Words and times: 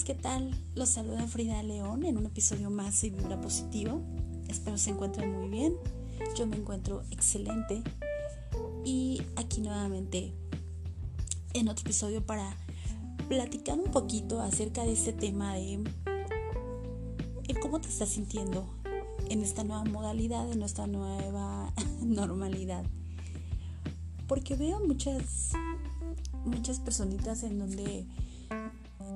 ¿qué 0.00 0.14
tal? 0.14 0.50
Los 0.74 0.88
saluda 0.88 1.26
Frida 1.26 1.62
León 1.62 2.06
en 2.06 2.16
un 2.16 2.24
episodio 2.24 2.70
más 2.70 3.02
de 3.02 3.10
Vibra 3.10 3.38
Positivo. 3.38 4.00
Espero 4.48 4.78
se 4.78 4.88
encuentren 4.88 5.30
muy 5.30 5.50
bien. 5.50 5.74
Yo 6.34 6.46
me 6.46 6.56
encuentro 6.56 7.02
excelente. 7.10 7.82
Y 8.86 9.20
aquí 9.36 9.60
nuevamente 9.60 10.32
en 11.52 11.68
otro 11.68 11.82
episodio 11.82 12.24
para 12.24 12.56
platicar 13.28 13.78
un 13.78 13.90
poquito 13.90 14.40
acerca 14.40 14.82
de 14.82 14.94
este 14.94 15.12
tema 15.12 15.54
de 15.54 15.84
cómo 17.60 17.78
te 17.78 17.88
estás 17.88 18.08
sintiendo 18.08 18.66
en 19.28 19.42
esta 19.42 19.62
nueva 19.62 19.84
modalidad, 19.84 20.50
en 20.50 20.58
nuestra 20.58 20.86
nueva 20.86 21.70
normalidad. 22.00 22.86
Porque 24.26 24.56
veo 24.56 24.80
muchas 24.86 25.52
muchas 26.46 26.80
personitas 26.80 27.42
en 27.42 27.58
donde 27.58 28.06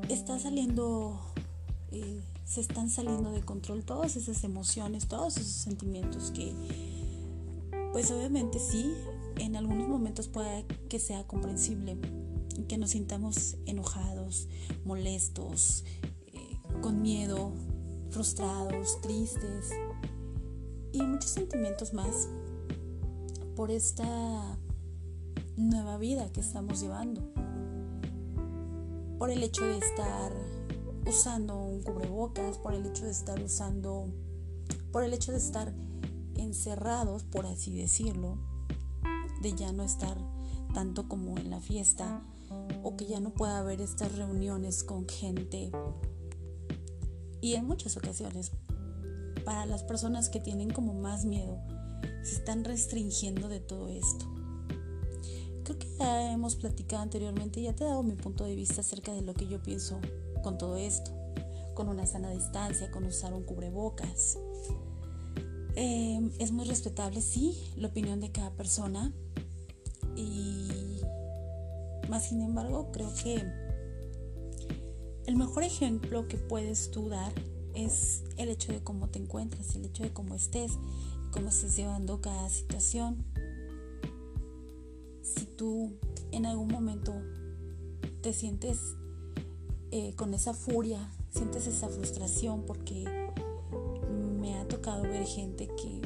está 0.09 0.39
saliendo, 0.39 1.21
eh, 1.91 2.23
se 2.45 2.61
están 2.61 2.91
saliendo 2.91 3.33
de 3.33 3.43
control 3.43 3.85
todas 3.85 4.17
esas 4.17 4.45
emociones, 4.45 5.09
todos 5.09 5.37
esos 5.37 5.53
sentimientos 5.53 6.31
que, 6.31 6.55
pues 7.93 8.11
obviamente 8.11 8.59
sí, 8.59 8.93
en 9.39 9.57
algunos 9.57 9.89
momentos 9.89 10.29
puede 10.29 10.65
que 10.89 10.99
sea 10.99 11.27
comprensible, 11.27 11.99
que 12.69 12.79
nos 12.79 12.91
sintamos 12.91 13.57
enojados, 13.67 14.49
molestos, 14.85 15.85
eh, 16.33 16.59
con 16.81 17.03
miedo, 17.03 17.53
frustrados, 18.11 19.01
tristes 19.01 19.71
y 20.93 21.03
muchos 21.03 21.31
sentimientos 21.31 21.93
más 21.93 22.29
por 23.55 23.71
esta 23.71 24.59
nueva 25.57 25.97
vida 25.99 26.31
que 26.33 26.41
estamos 26.41 26.81
llevando 26.81 27.46
por 29.19 29.31
el 29.31 29.43
hecho 29.43 29.65
de 29.65 29.79
estar 29.79 30.33
usando 31.07 31.57
un 31.57 31.83
cubrebocas, 31.83 32.59
por 32.59 32.75
el 32.75 32.85
hecho 32.87 33.05
de 33.05 33.11
estar 33.11 33.41
usando, 33.41 34.09
por 34.93 35.05
el 35.05 35.15
hecho 35.15 35.33
de 35.33 35.39
estar 35.39 35.73
encerrados, 36.35 37.25
por 37.25 37.47
así 37.47 37.75
decirlo, 37.77 38.39
de 39.41 39.55
ya 39.55 39.73
no 39.73 39.85
estar 39.85 40.19
tanto 40.75 41.09
como 41.09 41.39
en 41.39 41.51
la 41.51 41.61
fiesta 41.61 42.23
o 42.83 42.97
que 42.97 43.07
ya 43.07 43.21
no 43.21 43.33
pueda 43.33 43.59
haber 43.59 43.81
estas 43.81 44.15
reuniones 44.17 44.85
con 44.85 45.09
gente. 45.09 45.71
Y 47.41 47.55
en 47.55 47.67
muchas 47.67 47.97
ocasiones, 47.97 48.53
para 49.45 49.65
las 49.67 49.83
personas 49.83 50.29
que 50.29 50.41
tienen 50.41 50.71
como 50.71 50.93
más 50.93 51.25
miedo, 51.25 51.59
se 52.23 52.35
están 52.35 52.65
restringiendo 52.65 53.49
de 53.49 53.61
todo 53.61 53.89
esto 53.89 54.36
creo 55.67 55.79
que 55.81 55.89
ya 55.99 56.33
hemos 56.33 56.55
platicado 56.55 57.03
anteriormente, 57.03 57.61
ya 57.61 57.75
te 57.75 57.83
he 57.83 57.87
dado 57.89 58.05
mi 58.05 58.15
punto 58.15 58.45
de 58.45 58.55
vista 58.55 58.83
acerca 58.83 59.13
de 59.13 59.23
lo 59.23 59.35
que 59.35 59.49
yo 59.49 59.61
pienso 59.61 60.01
con 60.43 60.59
todo 60.59 60.77
esto, 60.77 61.11
con 61.75 61.89
una 61.89 62.07
sana 62.07 62.31
distancia, 62.31 62.91
con 62.93 63.05
usar 63.05 63.35
un 63.35 63.43
cubrebocas. 63.43 64.39
Em, 65.75 66.31
es 66.39 66.53
muy 66.53 66.67
respetable, 66.67 67.21
sí, 67.21 67.73
la 67.77 67.89
opinión 67.89 68.21
de 68.21 68.31
cada 68.31 68.51
persona. 68.53 69.13
Y 70.15 71.01
más 72.09 72.29
sin 72.29 72.43
embargo, 72.43 72.93
creo 72.93 73.13
que 73.23 73.43
el 75.27 75.37
mejor 75.37 75.65
ejemplo 75.65 76.29
que 76.29 76.39
puedes 76.39 76.93
tú 76.93 77.09
dar 77.09 77.33
es 77.75 78.23
el 78.37 78.51
hecho 78.51 78.73
de 78.73 78.83
cómo 78.85 79.09
te 79.09 79.19
encuentras, 79.19 79.75
el 79.75 79.85
hecho 79.85 80.05
de 80.05 80.13
cómo 80.13 80.37
estés, 80.37 80.73
cómo 81.33 81.49
estés 81.49 81.77
llevando 81.77 82.21
cada 82.21 82.49
situación 82.49 83.27
tú 85.57 85.93
en 86.33 86.47
algún 86.47 86.69
momento 86.69 87.15
te 88.23 88.33
sientes 88.33 88.79
eh, 89.91 90.15
con 90.17 90.35
esa 90.35 90.55
furia, 90.55 91.11
sientes 91.31 91.67
esa 91.67 91.89
frustración 91.89 92.65
porque 92.67 93.05
me 94.41 94.59
ha 94.59 94.69
tocado 94.69 95.03
ver 95.03 95.25
gente 95.27 95.69
que 95.69 96.01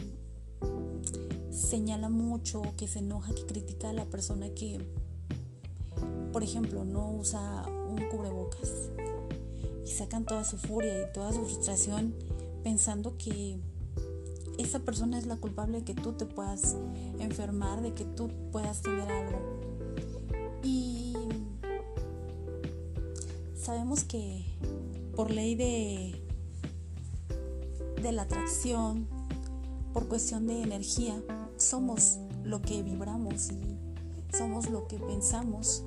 señala 1.51 2.09
mucho, 2.09 2.63
que 2.77 2.89
se 2.89 3.01
enoja, 3.01 3.35
que 3.35 3.47
critica 3.47 3.91
a 3.91 3.93
la 3.93 4.05
persona 4.05 4.49
que, 4.51 4.81
por 6.33 6.43
ejemplo, 6.43 6.85
no 6.85 7.11
usa 7.13 7.67
un 7.89 8.09
cubrebocas. 8.11 8.91
Y 9.85 9.89
sacan 9.89 10.25
toda 10.25 10.45
su 10.45 10.57
furia 10.57 11.03
y 11.03 11.13
toda 11.13 11.33
su 11.33 11.45
frustración 11.45 12.15
pensando 12.63 13.17
que 13.17 13.59
esa 14.61 14.81
persona 14.81 15.19
es 15.19 15.27
la 15.27 15.37
culpable 15.37 15.79
de 15.79 15.85
que 15.85 15.95
tú 15.95 16.13
te 16.13 16.27
puedas 16.27 16.77
enfermar, 17.19 17.83
de 17.83 17.95
que 17.95 18.05
tú 18.05 18.31
puedas 18.53 18.83
tener 18.83 19.11
algo. 19.11 19.61
Y 20.63 21.15
sabemos 23.55 24.05
que 24.05 24.45
por 25.17 25.31
ley 25.31 25.55
de, 25.55 26.23
de 28.03 28.13
la 28.13 28.23
atracción, 28.23 29.07
por 29.93 30.09
cuestión 30.09 30.47
de 30.47 30.63
energía, 30.63 31.23
somos 31.57 32.19
lo 32.45 32.63
que 32.63 32.83
vibramos 32.83 33.51
y 33.51 34.37
somos 34.37 34.69
lo 34.71 34.87
que 34.87 34.99
pensamos. 34.99 35.85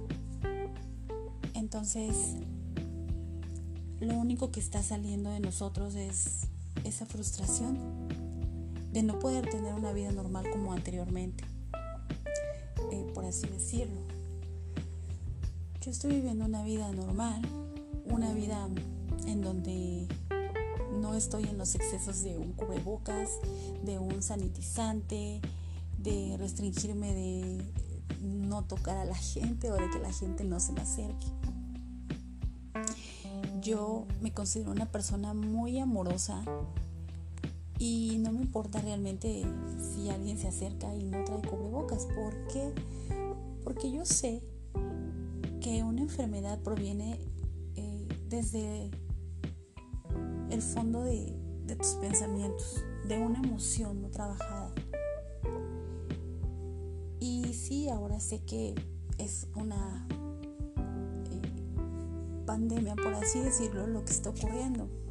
Entonces, 1.54 2.36
lo 4.00 4.16
único 4.16 4.52
que 4.52 4.60
está 4.60 4.84
saliendo 4.84 5.30
de 5.30 5.40
nosotros 5.40 5.96
es 5.96 6.48
esa 6.84 7.06
frustración 7.06 8.23
de 8.94 9.02
no 9.02 9.18
poder 9.20 9.50
tener 9.50 9.74
una 9.74 9.92
vida 9.92 10.12
normal 10.12 10.46
como 10.52 10.72
anteriormente, 10.72 11.44
eh, 12.92 13.12
por 13.14 13.26
así 13.26 13.48
decirlo. 13.48 14.00
Yo 15.82 15.92
estoy 15.92 16.12
viviendo 16.12 16.46
una 16.46 16.64
vida 16.64 16.92
normal, 16.92 17.42
una 18.06 18.32
vida 18.34 18.70
en 19.26 19.42
donde 19.42 20.08
no 21.02 21.16
estoy 21.16 21.44
en 21.46 21.58
los 21.58 21.74
excesos 21.74 22.24
de 22.24 22.38
un 22.38 22.54
cubrebocas, 22.54 23.32
de 23.84 23.98
un 23.98 24.22
sanitizante, 24.22 25.42
de 25.98 26.36
restringirme 26.38 27.14
de 27.14 27.74
no 28.22 28.64
tocar 28.64 28.98
a 28.98 29.06
la 29.06 29.16
gente 29.16 29.72
o 29.72 29.76
de 29.76 29.90
que 29.90 30.00
la 30.00 30.14
gente 30.14 30.44
no 30.44 30.60
se 30.60 30.72
me 30.72 30.82
acerque. 30.82 31.28
Yo 33.62 34.06
me 34.22 34.32
considero 34.32 34.72
una 34.72 34.86
persona 34.86 35.34
muy 35.34 35.80
amorosa, 35.80 36.44
y 37.86 38.18
no 38.18 38.32
me 38.32 38.40
importa 38.40 38.80
realmente 38.80 39.44
si 39.78 40.10
alguien 40.10 40.38
se 40.38 40.48
acerca 40.48 40.96
y 40.96 41.04
no 41.04 41.22
trae 41.26 41.42
cubrebocas. 41.42 42.06
¿Por 42.06 42.34
qué? 42.48 42.74
Porque 43.62 43.92
yo 43.92 44.06
sé 44.06 44.42
que 45.60 45.84
una 45.84 46.00
enfermedad 46.00 46.62
proviene 46.62 47.20
eh, 47.76 48.08
desde 48.30 48.90
el 50.50 50.62
fondo 50.62 51.04
de, 51.04 51.36
tus 51.78 51.96
pensamientos, 51.96 52.82
de 53.10 53.20
una 53.20 53.40
emoción 53.40 54.02
no 54.02 54.10
trabajada. 54.10 54.74
Y 57.20 57.54
sí, 57.54 57.90
ahora 57.90 58.22
sé 58.22 58.46
que 58.46 58.76
es 59.18 59.50
una 59.58 60.08
eh, 61.30 62.46
pandemia, 62.46 62.96
por 62.96 63.14
así 63.16 63.40
decirlo, 63.40 63.88
lo 63.88 64.06
que 64.06 64.12
está 64.14 64.30
ocurriendo 64.30 65.03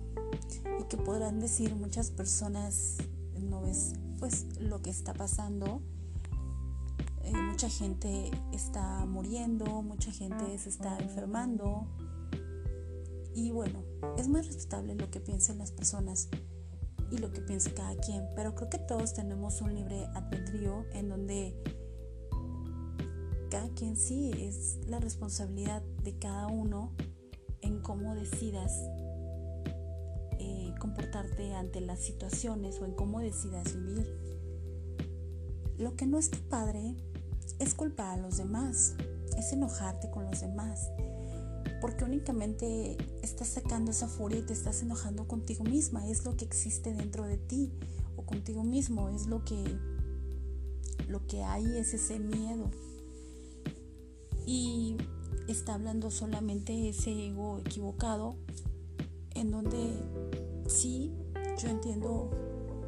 y 0.80 0.84
que 0.84 0.96
podrán 0.96 1.40
decir 1.40 1.74
muchas 1.74 2.10
personas, 2.10 2.98
no 3.40 3.62
ves 3.62 3.94
pues 4.18 4.46
lo 4.60 4.82
que 4.82 4.90
está 4.90 5.14
pasando, 5.14 5.82
eh, 7.24 7.32
mucha 7.32 7.68
gente 7.68 8.30
está 8.52 9.04
muriendo, 9.06 9.82
mucha 9.82 10.10
gente 10.10 10.58
se 10.58 10.68
está 10.68 10.98
enfermando. 10.98 11.86
Y 13.34 13.50
bueno, 13.50 13.82
es 14.18 14.28
muy 14.28 14.42
respetable 14.42 14.94
lo 14.94 15.10
que 15.10 15.20
piensen 15.20 15.58
las 15.58 15.72
personas 15.72 16.28
y 17.10 17.18
lo 17.18 17.32
que 17.32 17.40
piense 17.40 17.72
cada 17.72 17.94
quien, 17.96 18.26
pero 18.34 18.54
creo 18.54 18.70
que 18.70 18.78
todos 18.78 19.14
tenemos 19.14 19.60
un 19.60 19.74
libre 19.74 20.06
albedrío 20.14 20.84
en 20.92 21.08
donde 21.08 21.54
cada 23.50 23.68
quien 23.74 23.96
sí 23.96 24.32
es 24.34 24.78
la 24.86 24.98
responsabilidad 24.98 25.82
de 26.02 26.18
cada 26.18 26.46
uno 26.46 26.92
en 27.60 27.80
cómo 27.80 28.14
decidas 28.14 28.72
comportarte 30.82 31.54
ante 31.54 31.80
las 31.80 32.00
situaciones 32.00 32.80
o 32.80 32.84
en 32.84 32.92
cómo 32.92 33.20
decidas 33.20 33.72
vivir. 33.72 34.04
Lo 35.78 35.94
que 35.94 36.06
no 36.06 36.18
está 36.18 36.38
padre 36.50 36.96
es 37.60 37.74
culpar 37.74 38.18
a 38.18 38.20
los 38.20 38.38
demás, 38.38 38.96
es 39.38 39.52
enojarte 39.52 40.10
con 40.10 40.24
los 40.24 40.40
demás, 40.40 40.90
porque 41.80 42.02
únicamente 42.02 42.96
estás 43.22 43.46
sacando 43.46 43.92
esa 43.92 44.08
furia 44.08 44.40
y 44.40 44.42
te 44.42 44.54
estás 44.54 44.82
enojando 44.82 45.28
contigo 45.28 45.62
misma, 45.62 46.08
es 46.08 46.24
lo 46.24 46.36
que 46.36 46.44
existe 46.44 46.92
dentro 46.92 47.26
de 47.26 47.38
ti 47.38 47.70
o 48.16 48.26
contigo 48.26 48.64
mismo, 48.64 49.08
es 49.08 49.28
lo 49.28 49.44
que 49.44 49.62
lo 51.06 51.24
que 51.28 51.44
hay 51.44 51.78
es 51.78 51.94
ese 51.94 52.18
miedo. 52.18 52.72
Y 54.46 54.96
está 55.46 55.74
hablando 55.74 56.10
solamente 56.10 56.88
ese 56.88 57.28
ego 57.28 57.60
equivocado 57.60 58.34
en 59.36 59.52
donde 59.52 60.41
sí, 60.66 61.12
yo 61.58 61.68
entiendo 61.68 62.30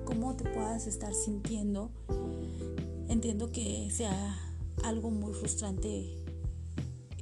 cómo 0.04 0.36
te 0.36 0.44
puedas 0.44 0.86
estar 0.86 1.14
sintiendo. 1.14 1.90
Entiendo 3.08 3.50
que 3.52 3.88
sea 3.90 4.38
algo 4.82 5.10
muy 5.10 5.32
frustrante 5.32 6.16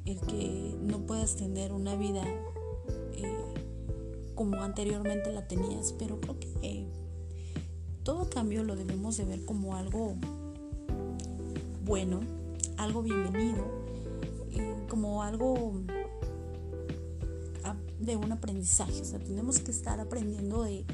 el 0.05 0.21
que 0.21 0.77
no 0.81 1.07
puedas 1.07 1.37
tener 1.37 1.73
una 1.73 1.97
vida 1.97 2.23
eh, 3.13 3.55
como 4.35 4.57
anteriormente 4.63 5.33
la 5.33 5.47
tenías, 5.47 5.93
pero 5.93 6.21
creo 6.21 6.39
que 6.39 6.49
eh, 6.63 6.87
todo 8.03 8.29
cambio 8.29 8.65
lo 8.65 8.75
debemos 8.75 9.17
de 9.17 9.25
ver 9.25 9.45
como 9.45 9.77
algo 9.77 10.17
bueno, 11.85 12.21
algo 12.77 13.03
bienvenido, 13.03 13.65
como 14.89 15.23
algo 15.23 15.73
de 18.03 18.17
un 18.17 18.33
aprendizaje. 18.33 19.01
O 19.01 19.05
sea, 19.05 19.19
tenemos 19.19 19.59
que 19.59 19.71
estar 19.71 20.01
aprendiendo 20.01 20.63
de, 20.63 20.85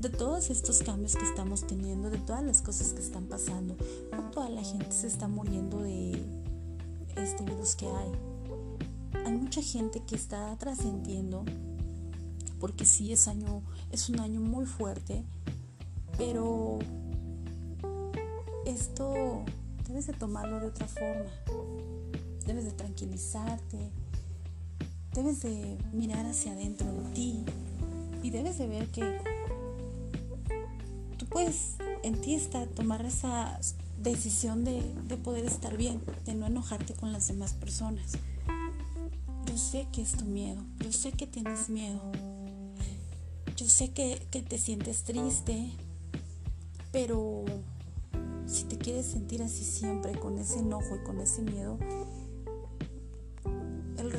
de 0.00 0.08
todos 0.08 0.50
estos 0.50 0.82
cambios 0.82 1.16
que 1.16 1.24
estamos 1.24 1.66
teniendo, 1.66 2.10
de 2.10 2.18
todas 2.18 2.44
las 2.44 2.62
cosas 2.62 2.92
que 2.92 3.00
están 3.00 3.26
pasando. 3.26 3.76
No 4.12 4.30
toda 4.30 4.48
la 4.48 4.62
gente 4.62 4.92
se 4.92 5.06
está 5.06 5.28
muriendo 5.28 5.80
de 5.80 6.22
este 7.16 7.44
virus 7.44 7.74
que 7.74 7.86
hay. 7.86 8.12
Hay 9.26 9.32
mucha 9.32 9.62
gente 9.62 10.02
que 10.06 10.14
está 10.14 10.56
trascendiendo, 10.56 11.44
porque 12.58 12.84
sí 12.84 13.12
es 13.12 13.28
año, 13.28 13.62
es 13.90 14.08
un 14.08 14.20
año 14.20 14.40
muy 14.40 14.66
fuerte, 14.66 15.24
pero 16.16 16.78
esto 18.66 19.44
debes 19.86 20.06
de 20.06 20.12
tomarlo 20.12 20.60
de 20.60 20.66
otra 20.66 20.86
forma. 20.86 21.30
Debes 22.46 22.64
de 22.64 22.72
tranquilizarte, 22.72 23.92
debes 25.14 25.42
de 25.42 25.76
mirar 25.92 26.26
hacia 26.26 26.52
adentro 26.52 26.92
de 26.92 27.10
ti 27.14 27.44
y 28.22 28.30
debes 28.30 28.58
de 28.58 28.68
ver 28.68 28.88
que 28.88 29.18
tú 31.18 31.26
puedes 31.26 31.76
en 32.02 32.20
ti 32.20 32.34
está 32.34 32.66
tomar 32.66 33.04
esa 33.04 33.58
decisión 34.00 34.64
de, 34.64 34.80
poder 35.22 35.44
estar 35.44 35.76
bien, 35.76 36.00
de 36.24 36.34
no 36.34 36.46
enojarte 36.46 36.94
con 36.94 37.12
las 37.12 37.28
demás 37.28 37.52
personas. 37.52 38.12
Yo 39.46 39.58
sé 39.58 39.86
que 39.92 40.02
es 40.02 40.12
tu 40.12 40.24
miedo, 40.24 40.62
yo 40.78 40.92
sé 40.92 41.12
que 41.12 41.26
tienes 41.26 41.68
miedo, 41.68 42.00
yo 43.56 43.68
sé 43.68 43.90
que, 43.90 44.22
que 44.30 44.42
te 44.42 44.58
sientes 44.58 45.02
triste, 45.02 45.70
pero 46.92 47.44
si 48.46 48.64
te 48.64 48.78
quieres 48.78 49.06
sentir 49.06 49.42
así 49.42 49.64
siempre, 49.64 50.18
con 50.18 50.38
ese 50.38 50.60
enojo 50.60 50.96
y 50.96 51.04
con 51.04 51.20
ese 51.20 51.42
miedo, 51.42 51.78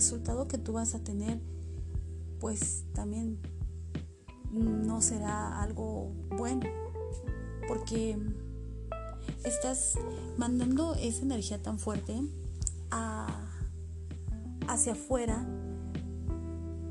resultado 0.01 0.47
que 0.47 0.57
tú 0.57 0.73
vas 0.73 0.95
a 0.95 1.03
tener, 1.03 1.39
pues 2.39 2.85
también 2.95 3.37
no 4.51 4.99
será 4.99 5.61
algo 5.61 6.11
bueno, 6.37 6.67
porque 7.67 8.17
estás 9.43 9.99
mandando 10.37 10.95
esa 10.95 11.21
energía 11.21 11.61
tan 11.61 11.77
fuerte 11.77 12.19
hacia 14.67 14.93
afuera 14.93 15.45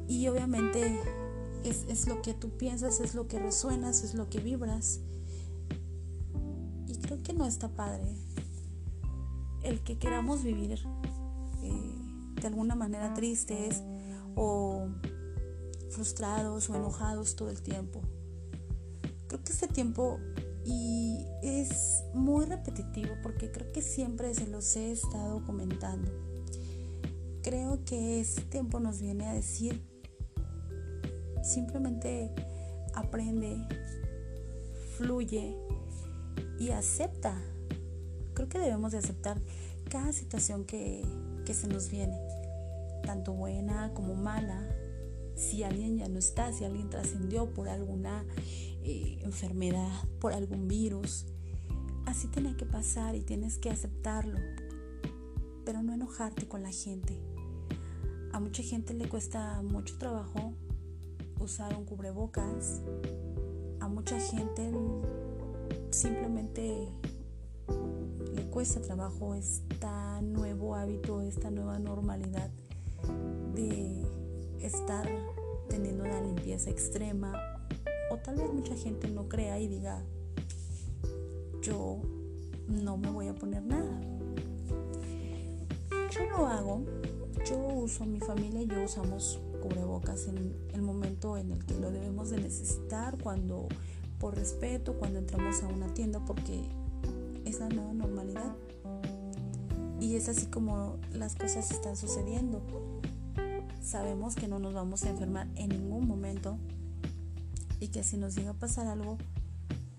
y 0.07 0.29
obviamente 0.29 1.01
es, 1.65 1.87
es, 1.89 2.07
lo 2.07 2.23
que 2.23 2.33
tú 2.33 2.51
piensas, 2.51 3.01
es 3.01 3.17
lo 3.17 3.27
que 3.27 3.41
resuenas, 3.41 4.05
es 4.05 4.15
lo 4.15 4.31
que 4.31 4.39
vibras. 4.39 5.01
Y 6.87 6.97
creo 6.99 7.21
que 7.25 7.33
no 7.33 7.45
está 7.45 7.69
padre 7.71 8.15
el 9.65 9.81
que 9.81 9.99
queramos 9.99 10.45
vivir 10.45 10.79
de 12.41 12.49
alguna 12.49 12.75
manera 12.75 13.15
tristes 13.15 13.83
o 14.35 14.89
frustrados 15.91 16.71
o 16.71 16.77
enojados 16.77 17.37
todo 17.37 17.51
el 17.51 17.63
tiempo. 17.63 18.01
Creo 19.29 19.43
que 19.43 19.53
este 19.53 19.69
tiempo 19.69 20.19
y 20.65 21.25
es 21.43 22.05
muy 22.15 22.45
repetitivo 22.45 23.15
porque 23.23 23.51
creo 23.51 23.73
que 23.73 23.83
siempre 23.83 24.35
se 24.35 24.47
los 24.47 24.77
he 24.77 24.91
estado 24.93 25.45
comentando. 25.45 26.11
Creo 27.43 27.85
que 27.85 28.21
este 28.21 28.43
tiempo 28.43 28.81
nos 28.81 29.01
viene 29.01 29.27
a 29.27 29.33
decir 29.33 29.83
simplemente 31.43 32.31
aprende, 32.95 33.57
fluye 34.97 35.57
y 36.59 36.71
acepta. 36.71 37.35
Creo 38.35 38.49
que 38.49 38.59
debemos 38.59 38.93
de 38.93 38.99
aceptar 38.99 39.41
cada 39.89 40.13
situación 40.13 40.65
que, 40.65 41.03
que 41.45 41.55
se 41.55 41.67
nos 41.67 41.91
viene, 41.91 42.17
tanto 43.03 43.33
buena 43.33 43.93
como 43.95 44.15
mala. 44.15 44.69
Si 45.35 45.63
alguien 45.63 45.99
ya 45.99 46.09
no 46.09 46.19
está, 46.19 46.53
si 46.53 46.65
alguien 46.65 46.91
trascendió 46.91 47.53
por 47.53 47.69
alguna 47.69 48.25
eh, 48.83 49.19
enfermedad, 49.23 49.91
por 50.21 50.33
algún 50.33 50.69
virus. 50.69 51.27
Así 52.07 52.29
tiene 52.29 52.57
que 52.57 52.67
pasar 52.67 53.15
y 53.15 53.23
tienes 53.23 53.59
que 53.59 53.71
aceptarlo, 53.71 54.39
pero 55.65 55.83
no 55.83 55.93
enojarte 55.93 56.49
con 56.49 56.63
la 56.63 56.73
gente. 56.73 57.21
A 58.33 58.41
mucha 58.41 58.63
gente 58.63 58.95
le 58.95 59.09
cuesta 59.09 59.63
mucho 59.63 59.97
trabajo 59.99 60.55
usar 61.39 61.77
un 61.77 61.85
cubrebocas. 61.85 62.81
A 63.81 63.89
mucha 63.89 64.19
gente 64.19 64.71
simplemente 65.91 66.89
le 68.35 68.45
cuesta 68.51 68.81
trabajo 68.81 69.35
este 69.35 69.71
nuevo 70.23 70.75
hábito, 70.75 71.21
esta 71.23 71.51
nueva 71.51 71.79
normalidad 71.79 72.51
estar 74.61 75.09
teniendo 75.69 76.05
una 76.05 76.21
limpieza 76.21 76.71
extrema 76.71 77.33
o 78.11 78.17
tal 78.17 78.37
vez 78.37 78.53
mucha 78.53 78.75
gente 78.77 79.09
no 79.09 79.29
crea 79.29 79.59
y 79.61 79.69
diga, 79.69 80.03
yo 81.63 82.01
no 82.67 82.97
me 82.97 83.11
voy 83.11 83.29
a 83.29 83.35
poner 83.35 83.63
nada. 83.63 84.01
Yo 86.11 86.29
lo 86.29 86.47
hago, 86.47 86.85
yo 87.49 87.59
uso, 87.59 88.05
mi 88.05 88.21
familia 88.21 88.63
y 88.63 88.67
yo 88.67 88.83
usamos 88.83 89.41
cubrebocas 89.63 90.27
en 90.27 90.57
el 90.73 90.83
momento 90.83 91.37
en 91.37 91.53
el 91.53 91.65
que 91.65 91.75
lo 91.75 91.91
debemos 91.91 92.31
de 92.31 92.39
necesitar, 92.39 93.17
cuando 93.23 93.69
por 94.19 94.37
respeto, 94.37 94.95
cuando 94.99 95.19
entramos 95.19 95.63
a 95.63 95.69
una 95.69 95.93
tienda, 95.95 96.25
porque 96.25 96.63
es 97.45 97.61
la 97.61 97.69
nueva 97.69 97.93
normalidad. 97.93 98.57
Y 100.01 100.17
es 100.17 100.29
así 100.29 100.47
como 100.47 100.99
las 101.13 101.37
cosas 101.37 101.71
están 101.71 101.97
sucediendo. 101.97 102.63
Sabemos 103.83 104.35
que 104.35 104.49
no 104.49 104.59
nos 104.59 104.75
vamos 104.75 105.03
a 105.05 105.11
enfermar 105.11 105.49
en 105.57 105.71
ningún 105.71 106.07
momento, 106.07 106.59
y 107.81 107.89
que 107.89 108.05
si 108.05 108.19
nos 108.19 108.37
llega 108.37 108.51
a 108.51 108.55
pasar 108.55 108.87
algo, 108.87 109.17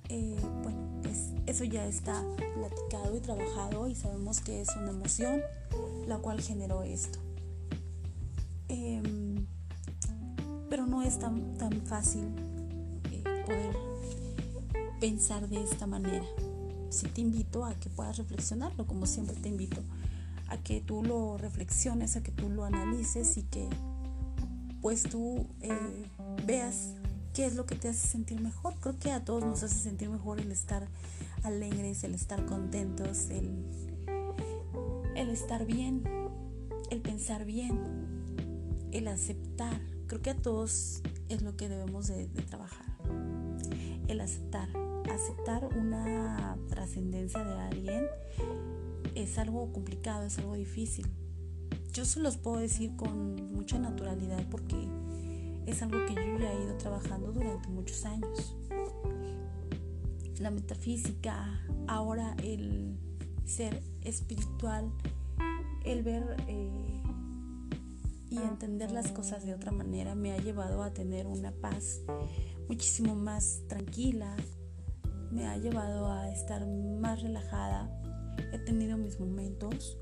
eh, 0.08 0.38
bueno, 0.64 0.80
pues 1.02 1.32
eso 1.48 1.64
ya 1.64 1.86
está 1.88 2.24
platicado 2.56 3.18
y 3.18 3.20
trabajado 3.20 3.88
y 3.88 3.96
sabemos 3.96 4.40
que 4.40 4.62
es 4.62 4.70
una 4.78 4.92
emoción 4.92 5.42
la 6.08 6.18
cual 6.20 6.42
generó 6.42 6.84
esto. 6.84 7.20
Em, 8.68 9.48
pero 10.70 10.86
no 10.86 11.02
es 11.02 11.18
tan, 11.18 11.58
tan 11.58 11.74
fácil 11.82 12.26
eh, 13.12 13.24
poder 13.46 13.76
pensar 15.00 15.50
de 15.50 15.64
esta 15.64 15.88
manera. 15.88 16.26
Sí 16.90 17.08
te 17.08 17.22
invito 17.22 17.66
a 17.66 17.74
que 17.74 17.90
puedas 17.90 18.18
reflexionarlo, 18.18 18.86
como 18.86 19.06
siempre 19.06 19.36
te 19.36 19.50
invito, 19.50 19.82
a 20.52 20.58
que 20.58 20.82
tú 20.82 21.02
lo 21.02 21.38
reflexiones, 21.38 22.18
a 22.18 22.24
que 22.24 22.32
tú 22.32 22.50
lo 22.50 22.66
analices 22.66 23.38
y 23.38 23.44
que 23.44 23.70
pues 24.82 25.04
tú 25.04 25.48
eh, 25.62 26.06
veas 26.46 26.94
qué 27.34 27.46
es 27.46 27.56
lo 27.56 27.66
que 27.66 27.76
te 27.76 27.88
hace 27.88 28.06
sentir 28.06 28.42
mejor. 28.42 28.76
Creo 28.82 29.00
que 29.00 29.12
a 29.12 29.24
todos 29.24 29.46
nos 29.46 29.64
hace 29.64 29.76
sentir 29.76 30.10
mejor 30.10 30.42
el 30.42 30.52
estar 30.52 30.90
alegres, 31.44 32.04
el 32.04 32.14
estar 32.14 32.46
contentos, 32.46 33.30
el, 33.30 33.66
el 35.16 35.30
estar 35.30 35.66
bien, 35.66 36.04
el 36.90 37.00
pensar 37.00 37.46
bien, 37.46 37.80
el 38.92 39.08
aceptar. 39.08 39.80
Creo 40.08 40.22
que 40.22 40.32
a 40.32 40.36
todos 40.36 41.02
es 41.30 41.44
lo 41.44 41.56
que 41.56 41.70
debemos 41.70 42.08
de, 42.08 42.28
de 42.28 42.42
trabajar. 42.42 42.86
El 44.10 44.20
aceptar. 44.20 44.68
Aceptar 45.10 45.66
una 45.78 46.58
trascendencia 46.70 47.44
de 47.44 47.60
alguien 47.60 48.06
es 49.16 49.38
algo 49.38 49.72
complicado, 49.72 50.26
es 50.26 50.38
algo 50.40 50.56
difícil. 50.56 51.08
Yo 51.94 52.06
se 52.06 52.20
los 52.20 52.38
puedo 52.38 52.58
decir 52.58 52.96
con 52.96 53.54
mucha 53.54 53.78
naturalidad 53.78 54.46
porque 54.50 54.88
es 55.66 55.82
algo 55.82 56.06
que 56.06 56.16
yo 56.16 56.40
ya 56.40 56.52
he 56.54 56.64
ido 56.64 56.78
trabajando 56.78 57.32
durante 57.32 57.70
muchos 57.70 58.06
años. 58.06 58.56
La 60.40 60.52
metafísica, 60.52 61.62
ahora 61.88 62.36
el 62.44 62.98
ser 63.46 63.84
espiritual, 64.02 64.92
el 65.84 66.04
ver 66.04 66.38
eh, 66.48 67.04
y 68.30 68.38
entender 68.38 68.92
las 68.92 69.12
cosas 69.12 69.46
de 69.46 69.54
otra 69.54 69.72
manera 69.72 70.16
me 70.16 70.32
ha 70.32 70.38
llevado 70.38 70.84
a 70.84 70.94
tener 70.94 71.28
una 71.28 71.52
paz 71.52 72.02
muchísimo 72.68 73.14
más 73.14 73.62
tranquila, 73.68 74.36
me 75.32 75.48
ha 75.48 75.58
llevado 75.58 76.10
a 76.12 76.32
estar 76.32 76.66
más 76.66 77.22
relajada. 77.22 78.01
He 78.52 78.60
tenido 78.60 78.98
mis 78.98 79.20
momentos, 79.20 79.98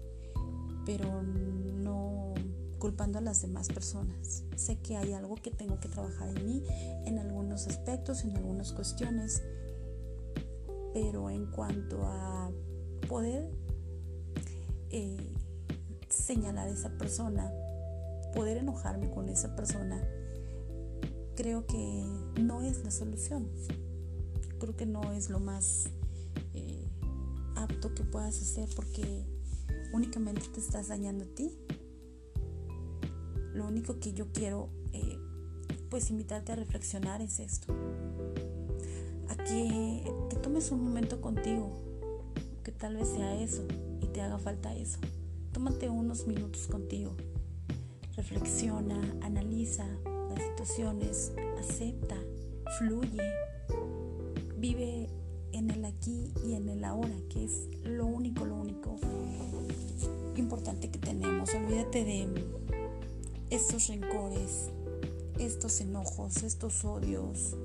pero 0.85 1.21
no 1.21 2.33
culpando 2.79 3.19
a 3.19 3.21
las 3.21 3.41
demás 3.41 3.67
personas. 3.67 4.43
Sé 4.55 4.77
que 4.77 4.97
hay 4.97 5.13
algo 5.13 5.35
que 5.35 5.51
tengo 5.51 5.79
que 5.79 5.89
trabajar 5.89 6.29
en 6.29 6.45
mí, 6.45 6.63
en 7.05 7.19
algunos 7.19 7.67
aspectos, 7.67 8.23
en 8.23 8.35
algunas 8.35 8.71
cuestiones, 8.71 9.43
pero 10.93 11.29
en 11.29 11.45
cuanto 11.51 12.05
a 12.05 12.49
poder 13.07 13.49
eh, 14.89 15.35
señalar 16.09 16.67
a 16.67 16.71
esa 16.71 16.89
persona, 16.97 17.51
poder 18.33 18.57
enojarme 18.57 19.09
con 19.11 19.29
esa 19.29 19.55
persona, 19.55 20.01
creo 21.35 21.65
que 21.65 22.03
no 22.41 22.61
es 22.61 22.83
la 22.83 22.91
solución. 22.91 23.49
Creo 24.59 24.75
que 24.75 24.85
no 24.85 25.13
es 25.13 25.29
lo 25.29 25.39
más 25.39 25.89
apto 27.63 27.93
que 27.93 28.03
puedas 28.03 28.41
hacer 28.41 28.69
porque 28.75 29.25
únicamente 29.93 30.47
te 30.53 30.59
estás 30.59 30.87
dañando 30.87 31.25
a 31.25 31.27
ti. 31.27 31.57
Lo 33.53 33.67
único 33.67 33.99
que 33.99 34.13
yo 34.13 34.31
quiero 34.31 34.69
eh, 34.93 35.17
pues 35.89 36.09
invitarte 36.09 36.51
a 36.51 36.55
reflexionar 36.55 37.21
es 37.21 37.39
esto. 37.39 37.73
A 39.29 39.35
que 39.35 40.11
te 40.29 40.35
tomes 40.37 40.71
un 40.71 40.83
momento 40.83 41.21
contigo, 41.21 41.69
que 42.63 42.71
tal 42.71 42.95
vez 42.95 43.09
sea 43.09 43.41
eso 43.41 43.65
y 44.01 44.07
te 44.07 44.21
haga 44.21 44.37
falta 44.37 44.75
eso. 44.75 44.99
Tómate 45.51 45.89
unos 45.89 46.27
minutos 46.27 46.67
contigo. 46.67 47.15
Reflexiona, 48.15 48.99
analiza 49.21 49.87
las 50.29 50.43
situaciones, 50.43 51.31
acepta, 51.57 52.17
fluye, 52.77 53.23
vive 54.57 55.09
en 55.59 55.71
el 55.71 55.83
aquí 55.83 56.31
y 56.45 56.53
en 56.53 56.69
el 56.69 56.85
ahora, 56.85 57.15
que 57.29 57.43
es 57.43 57.67
lo 57.83 58.05
único, 58.05 58.45
lo 58.45 58.55
único 58.55 58.95
importante 60.37 60.89
que 60.89 60.99
tenemos. 60.99 61.53
Olvídate 61.53 62.05
de 62.05 62.47
estos 63.49 63.87
rencores, 63.87 64.69
estos 65.37 65.81
enojos, 65.81 66.43
estos 66.43 66.85
odios, 66.85 67.57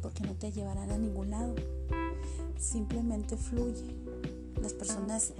porque 0.00 0.22
no 0.22 0.34
te 0.34 0.52
llevarán 0.52 0.90
a 0.90 0.96
ningún 0.96 1.30
lado. 1.30 1.54
Simplemente 2.58 3.36
fluye. 3.36 3.94
Las 4.62 4.72
personas 4.72 5.34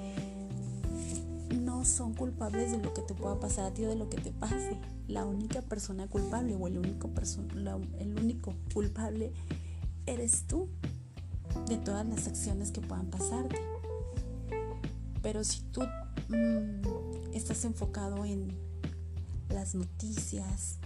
no 1.59 1.87
son 1.87 2.12
culpables 2.12 2.73
de 2.73 2.78
lo 2.78 2.92
que 2.92 3.00
te 3.00 3.14
pueda 3.14 3.40
pasar 3.40 3.64
a 3.64 3.75
ti 3.75 3.85
o 3.87 3.88
de 3.88 3.97
lo 3.97 4.11
que 4.11 4.18
te 4.18 4.30
pase. 4.30 4.76
La 5.09 5.25
única 5.25 5.62
persona 5.62 6.06
culpable 6.06 6.54
o 6.54 6.68
el 6.68 6.76
único, 6.76 7.11
el 7.99 8.18
único 8.18 8.54
culpable 8.75 9.32
eres 10.04 10.47
tú 10.47 10.68
de 11.71 11.77
todas 11.79 12.05
las 12.05 12.27
acciones 12.27 12.73
que 12.73 12.81
puedan 12.81 13.07
pasarte. 13.07 13.57
Pero 15.23 15.45
si 15.45 15.62
tú 15.71 15.83
mm, 16.29 17.33
estás 17.33 17.65
enfocado 17.65 18.25
en 18.25 18.49
las 19.49 19.77
noticias, 19.77 20.79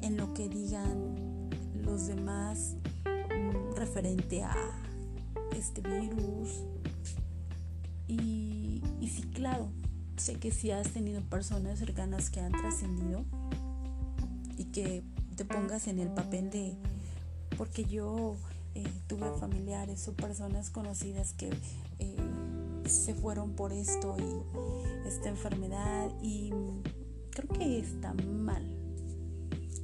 en 0.00 0.16
lo 0.16 0.32
que 0.34 0.48
digan 0.48 1.50
los 1.84 2.06
demás 2.06 2.76
mm, 3.04 3.74
referente 3.74 4.44
a 4.44 4.54
este 5.56 5.80
virus. 5.80 6.62
Y, 8.06 8.80
y 9.00 9.08
sí, 9.08 9.22
claro, 9.34 9.70
sé 10.18 10.34
que 10.34 10.52
si 10.52 10.70
has 10.70 10.90
tenido 10.90 11.20
personas 11.22 11.80
cercanas 11.80 12.30
que 12.30 12.38
han 12.38 12.52
trascendido 12.52 13.24
y 14.56 14.66
que 14.66 15.02
te 15.34 15.44
pongas 15.44 15.88
en 15.88 15.98
el 15.98 16.10
papel 16.10 16.50
de, 16.50 16.76
porque 17.56 17.84
yo 17.84 18.36
eh, 18.74 18.86
tuve 19.06 19.30
familiares 19.38 20.06
o 20.08 20.14
personas 20.14 20.70
conocidas 20.70 21.32
que 21.32 21.50
eh, 21.98 22.16
se 22.86 23.14
fueron 23.14 23.52
por 23.52 23.72
esto 23.72 24.16
y 24.18 25.08
esta 25.08 25.28
enfermedad 25.28 26.10
y 26.22 26.50
creo 27.30 27.48
que 27.48 27.78
está 27.78 28.14
mal 28.14 28.78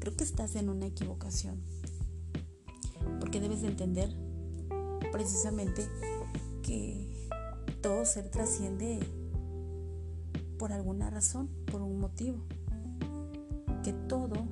creo 0.05 0.19
que 0.19 0.25
estás 0.25 0.55
en 0.55 0.69
una 0.69 0.85
equivocación. 0.85 1.63
Porque 3.21 3.41
debes 3.41 3.63
de 3.63 3.69
entender 3.69 4.15
precisamente 5.13 5.89
que 6.63 7.27
todo 7.81 8.05
ser 8.05 8.31
trasciende 8.31 9.01
por 10.59 10.73
alguna 10.75 11.09
razón, 11.09 11.49
por 11.73 11.81
un 11.81 12.01
motivo. 12.01 12.45
Que 13.83 13.95
todo 13.95 14.47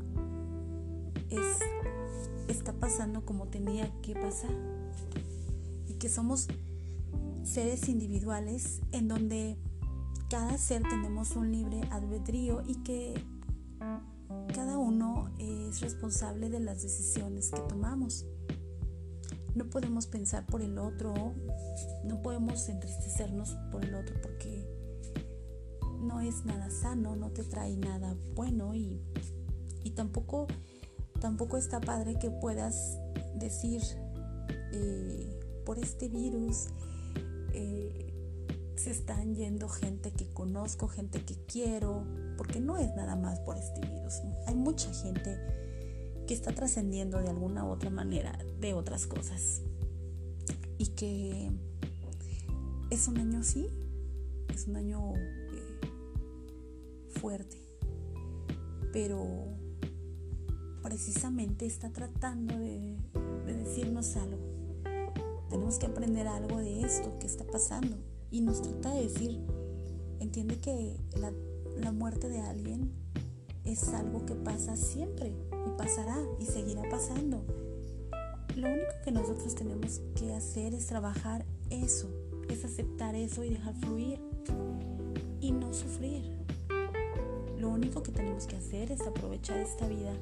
pasando 2.93 3.25
como 3.25 3.47
tenía 3.47 3.91
que 4.03 4.15
pasar. 4.15 4.51
Y 5.89 5.95
que 5.95 6.11
somos 6.11 6.47
seres 7.43 7.89
individuales 7.89 8.83
en 8.93 9.09
donde 9.09 9.57
cada 10.29 10.59
ser 10.59 10.83
tenemos 10.83 11.35
un 11.37 11.53
libre 11.53 11.81
albedrío 11.91 12.63
y 12.67 12.75
que 12.83 13.15
cada 14.55 14.77
uno 14.77 15.31
es 15.39 15.81
responsable 15.81 16.51
de 16.51 16.61
las 16.61 16.83
decisiones 16.83 17.51
que 17.51 17.61
tomamos. 17.63 18.27
No 19.55 19.71
podemos 19.71 20.07
pensar 20.07 20.45
por 20.45 20.61
el 20.61 20.79
otro, 20.79 21.15
no 22.05 22.21
podemos 22.21 22.69
entristecernos 22.69 23.57
por 23.71 23.87
el 23.87 23.95
otro 23.95 24.17
porque 24.21 24.67
no 26.03 26.21
es 26.21 26.45
nada 26.45 26.71
sano, 26.71 27.17
no 27.17 27.31
te 27.31 27.43
trae 27.45 27.75
nada 27.75 28.15
bueno 28.35 28.75
y, 28.75 29.01
tampoco, 29.95 30.47
tampoco 31.23 31.57
está 31.57 31.81
padre 31.81 32.19
que 32.19 32.33
puedas 32.33 32.99
decir 33.37 33.81
eh, 34.73 35.39
por 35.65 35.79
este 35.79 36.09
virus 36.09 36.67
eh, 37.55 38.13
se 38.75 38.91
están 38.91 39.37
yendo 39.37 39.69
gente 39.69 40.11
que 40.11 40.27
conozco, 40.33 40.89
gente 40.89 41.25
que 41.25 41.37
quiero, 41.47 42.05
porque 42.37 42.61
no 42.61 42.77
es 42.77 42.93
nada 42.97 43.15
más 43.15 43.39
por 43.39 43.57
este 43.57 43.87
virus. 43.87 44.15
Hay 44.49 44.57
mucha 44.57 44.93
gente 44.93 45.39
que 46.27 46.35
está 46.35 46.53
trascendiendo 46.53 47.19
de 47.19 47.29
alguna 47.29 47.65
u 47.65 47.69
otra 47.69 47.91
manera 47.91 48.37
de 48.59 48.75
otras 48.75 49.07
cosas. 49.07 49.63
Y 50.77 50.87
que 50.89 51.53
es 52.91 53.07
un 53.07 53.19
año 53.19 53.45
sí, 53.45 53.69
es 54.49 54.67
un 54.67 54.75
año 54.75 55.15
eh, 55.15 55.81
fuerte, 57.11 57.59
pero 58.93 59.63
precisamente 60.83 61.67
está 61.67 61.91
tratando 61.91 62.59
de, 62.59 62.97
de 63.47 63.55
decirnos 63.55 64.17
algo. 64.17 64.39
Tenemos 65.49 65.79
que 65.79 65.87
aprender 65.87 66.27
algo 66.27 66.59
de 66.59 66.83
esto 66.83 67.19
que 67.19 67.27
está 67.27 67.45
pasando. 67.45 67.97
Y 68.31 68.41
nos 68.41 68.63
trata 68.63 68.95
de 68.95 69.03
decir, 69.03 69.39
entiende 70.21 70.59
que 70.59 70.97
la 71.17 71.33
la 71.77 71.93
muerte 71.93 72.29
de 72.29 72.41
alguien 72.41 72.93
es 73.65 73.89
algo 73.89 74.25
que 74.27 74.35
pasa 74.35 74.77
siempre 74.77 75.33
y 75.67 75.71
pasará 75.79 76.17
y 76.39 76.47
seguirá 76.47 76.83
pasando. 76.91 77.45
Lo 78.57 78.69
único 78.69 78.93
que 79.05 79.13
nosotros 79.13 79.55
tenemos 79.55 80.01
que 80.15 80.33
hacer 80.35 80.75
es 80.75 80.87
trabajar 80.87 81.45
eso, 81.71 82.11
es 82.49 82.65
aceptar 82.65 83.15
eso 83.15 83.45
y 83.45 83.51
dejar 83.51 83.75
fluir 83.77 84.21
y 85.41 85.53
no 85.53 85.73
sufrir. 85.73 86.23
Lo 87.59 87.71
único 87.71 88.03
que 88.03 88.13
tenemos 88.13 88.47
que 88.47 88.57
hacer 88.57 88.91
es 88.91 89.01
aprovechar 89.03 89.59
esta 89.59 89.87
vida 89.87 90.13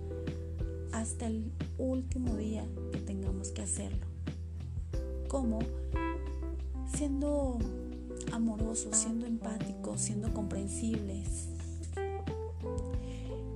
hasta 0.93 1.27
el 1.27 1.53
último 1.79 2.37
día 2.37 2.67
que 2.93 2.99
tengamos 2.99 3.51
que 3.51 3.63
hacerlo. 3.63 4.07
¿Cómo? 5.29 5.61
Siendo 6.95 7.59
amorosos, 8.33 8.97
siendo 8.97 9.27
empáticos, 9.27 10.01
siendo 10.01 10.33
comprensibles, 10.33 11.49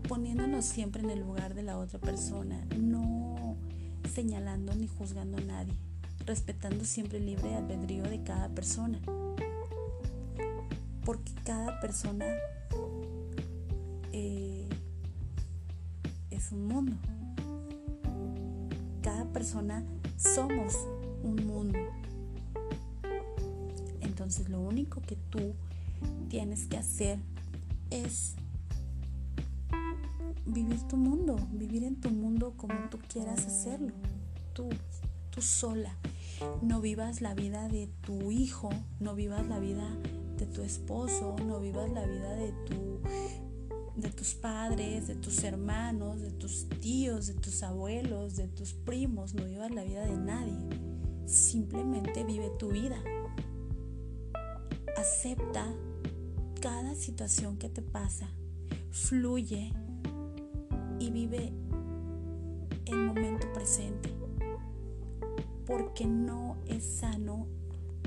poniéndonos 0.08 0.64
siempre 0.64 1.02
en 1.02 1.10
el 1.10 1.20
lugar 1.20 1.54
de 1.54 1.62
la 1.62 1.78
otra 1.78 1.98
persona, 1.98 2.64
no 2.78 3.56
señalando 4.14 4.74
ni 4.74 4.86
juzgando 4.86 5.38
a 5.38 5.40
nadie, 5.40 5.74
respetando 6.26 6.84
siempre 6.84 7.18
el 7.18 7.26
libre 7.26 7.54
albedrío 7.54 8.04
de 8.04 8.22
cada 8.22 8.48
persona, 8.50 9.00
porque 11.04 11.32
cada 11.44 11.80
persona 11.80 12.26
eh, 14.12 14.68
es 16.30 16.52
un 16.52 16.66
mundo, 16.66 16.96
cada 19.04 19.26
persona 19.26 19.84
somos 20.16 20.74
un 21.22 21.46
mundo. 21.46 21.78
Entonces 24.00 24.48
lo 24.48 24.60
único 24.60 25.02
que 25.02 25.16
tú 25.28 25.54
tienes 26.30 26.66
que 26.66 26.78
hacer 26.78 27.18
es 27.90 28.34
vivir 30.46 30.80
tu 30.88 30.96
mundo, 30.96 31.36
vivir 31.52 31.84
en 31.84 32.00
tu 32.00 32.10
mundo 32.10 32.54
como 32.56 32.88
tú 32.88 32.98
quieras 33.12 33.46
hacerlo, 33.46 33.92
tú, 34.54 34.70
tú 35.30 35.42
sola. 35.42 35.94
No 36.62 36.80
vivas 36.80 37.20
la 37.20 37.34
vida 37.34 37.68
de 37.68 37.90
tu 38.00 38.30
hijo, 38.30 38.70
no 39.00 39.14
vivas 39.14 39.46
la 39.46 39.58
vida 39.58 39.86
de 40.38 40.46
tu 40.46 40.62
esposo, 40.62 41.36
no 41.46 41.60
vivas 41.60 41.90
la 41.90 42.06
vida 42.06 42.34
de 42.36 42.52
tu 42.66 43.00
de 44.04 44.12
tus 44.12 44.34
padres, 44.34 45.08
de 45.08 45.16
tus 45.16 45.42
hermanos, 45.42 46.20
de 46.20 46.30
tus 46.30 46.68
tíos, 46.80 47.26
de 47.26 47.34
tus 47.34 47.62
abuelos, 47.62 48.36
de 48.36 48.46
tus 48.48 48.72
primos, 48.72 49.34
no 49.34 49.44
vivas 49.44 49.72
la 49.72 49.82
vida 49.82 50.06
de 50.06 50.16
nadie. 50.16 50.56
Simplemente 51.26 52.22
vive 52.22 52.50
tu 52.58 52.68
vida 52.68 53.02
acepta 55.04 55.66
cada 56.62 56.94
situación 56.94 57.58
que 57.58 57.68
te 57.68 57.82
pasa, 57.82 58.26
fluye 58.90 59.70
y 60.98 61.10
vive 61.10 61.52
el 62.86 62.96
momento 62.96 63.52
presente. 63.52 64.10
Porque 65.66 66.06
no 66.06 66.56
es 66.66 66.84
sano 66.84 67.46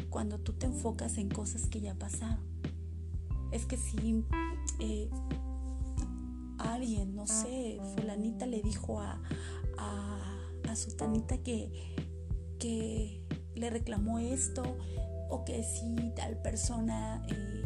cuando 0.10 0.40
tú 0.40 0.54
te 0.54 0.66
enfocas 0.66 1.18
en 1.20 1.30
cosas 1.30 1.68
que 1.68 1.82
ya 1.82 1.94
pasaron. 1.94 2.46
Es 3.52 3.66
que 3.66 3.78
si 3.78 4.24
eh, 4.80 5.10
alguien, 6.74 7.16
no 7.16 7.28
sé, 7.28 7.80
fulanita 7.96 8.46
le 8.46 8.62
dijo 8.62 9.00
a, 9.00 9.22
a, 9.78 10.38
a 10.68 11.38
que, 11.44 11.96
que 12.60 13.22
le 13.56 13.70
reclamó 13.70 14.20
esto 14.20 14.78
o 15.30 15.44
que 15.44 15.64
si 15.64 16.12
tal 16.16 16.42
persona 16.42 17.26
eh, 17.30 17.64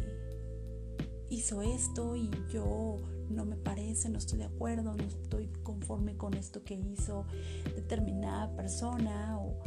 hizo 1.30 1.62
esto 1.62 2.16
y 2.16 2.30
yo 2.52 2.96
no 3.28 3.44
me 3.44 3.56
parece, 3.56 4.08
no 4.08 4.18
estoy 4.18 4.38
de 4.38 4.44
acuerdo, 4.44 4.94
no 4.94 5.04
estoy 5.04 5.48
conforme 5.62 6.16
con 6.16 6.34
esto 6.34 6.64
que 6.64 6.74
hizo 6.74 7.24
determinada 7.74 8.54
persona 8.56 9.38
o 9.38 9.62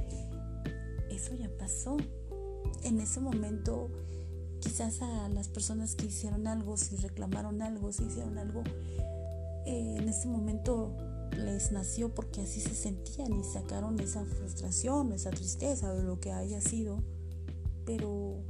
eso 1.09 1.33
ya 1.35 1.49
pasó. 1.57 1.97
En 2.83 2.99
ese 2.99 3.19
momento 3.19 3.89
quizás 4.59 5.01
a 5.01 5.29
las 5.29 5.47
personas 5.47 5.95
que 5.95 6.07
hicieron 6.07 6.47
algo, 6.47 6.75
si 6.77 6.95
reclamaron 6.97 7.61
algo, 7.61 7.91
si 7.91 8.03
hicieron 8.05 8.37
algo, 8.37 8.63
eh, 9.65 9.97
en 9.97 10.07
ese 10.07 10.27
momento 10.27 10.95
les 11.37 11.71
nació 11.71 12.13
porque 12.13 12.41
así 12.41 12.61
se 12.61 12.73
sentían 12.73 13.33
y 13.33 13.43
sacaron 13.43 13.99
esa 13.99 14.23
frustración, 14.25 15.11
esa 15.11 15.31
tristeza 15.31 15.93
o 15.93 16.01
lo 16.01 16.19
que 16.19 16.31
haya 16.31 16.61
sido, 16.61 17.03
pero 17.85 18.41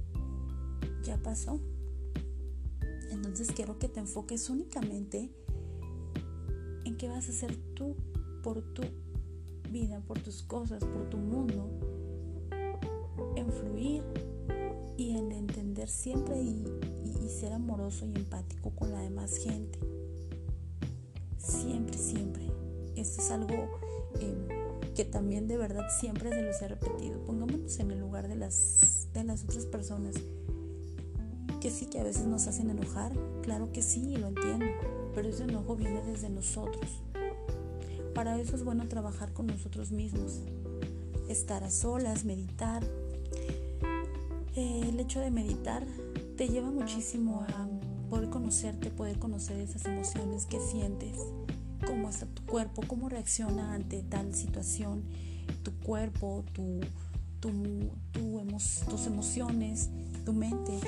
ya 1.03 1.17
pasó. 1.17 1.59
Entonces 3.11 3.51
quiero 3.51 3.79
que 3.79 3.87
te 3.87 3.99
enfoques 3.99 4.49
únicamente 4.49 5.31
en 6.85 6.97
qué 6.97 7.09
vas 7.09 7.27
a 7.27 7.31
hacer 7.31 7.55
tú 7.73 7.95
por 8.43 8.61
tu 8.73 8.83
vida, 9.71 10.01
por 10.01 10.19
tus 10.19 10.43
cosas, 10.43 10.83
por 10.83 11.09
tu 11.09 11.17
mundo, 11.17 11.69
en 13.35 13.51
fluir 13.51 14.03
y 14.97 15.17
en 15.17 15.31
entender 15.31 15.89
siempre 15.89 16.41
y, 16.41 16.65
ser 17.27 17.53
amoroso 17.53 18.05
y 18.05 18.15
empático 18.15 18.69
con 18.69 18.91
la 18.91 19.01
demás 19.01 19.37
gente. 19.37 19.79
Siempre, 21.45 21.97
siempre. 21.97 22.43
Esto 22.95 23.21
es 23.21 23.31
algo 23.31 23.79
em, 24.19 24.93
que 24.95 25.05
también 25.05 25.47
de 25.47 25.57
verdad 25.57 25.85
siempre 25.99 26.29
se 26.31 26.41
los 26.41 26.61
he 26.61 26.67
repetido. 26.67 27.23
Pongámonos 27.25 27.79
en 27.79 27.91
el 27.91 27.99
lugar 27.99 28.27
de 28.27 28.35
las, 28.35 29.07
de 29.13 29.23
las 29.23 29.43
otras 29.43 29.65
personas 29.65 30.15
que 31.61 31.71
sí, 31.71 31.87
que 31.87 31.99
a 31.99 32.03
veces 32.03 32.25
nos 32.25 32.47
hacen 32.47 32.69
enojar, 32.69 33.11
claro 33.41 33.71
que 33.71 33.81
sí, 33.81 34.15
lo 34.17 34.27
entiendo, 34.27 34.65
pero 35.13 35.29
ese 35.29 35.43
enojo 35.43 35.75
viene 35.75 36.01
desde 36.03 36.29
nosotros. 36.29 37.01
Para 38.13 38.39
eso 38.39 38.55
es 38.55 38.63
bueno 38.63 38.87
trabajar 38.87 39.33
con 39.33 39.47
nosotros 39.47 39.91
mismos, 39.91 40.41
estar 41.27 41.63
a 41.63 41.71
solas, 41.71 42.23
meditar. 42.23 42.83
Eh, 44.55 44.81
el 44.87 44.99
hecho 44.99 45.19
de 45.19 45.31
meditar 45.31 45.85
te 46.37 46.47
lleva 46.47 46.69
muchísimo 46.69 47.45
a 47.55 47.64
poder 48.05 48.29
conocerte, 48.29 48.89
poder 48.89 49.19
conocer 49.19 49.59
esas 49.59 49.85
emociones 49.85 50.45
que 50.45 50.59
sientes, 50.59 51.17
cómo 51.85 52.09
está 52.09 52.25
tu 52.25 52.45
cuerpo, 52.45 52.83
cómo 52.87 53.09
reacciona 53.09 53.73
ante 53.73 54.01
tal 54.03 54.33
situación, 54.33 55.03
tu 55.63 55.71
cuerpo, 55.79 56.43
tu, 56.53 56.79
tus 57.41 59.05
emociones, 59.05 59.89
tu 60.25 60.33
mente. 60.33 60.79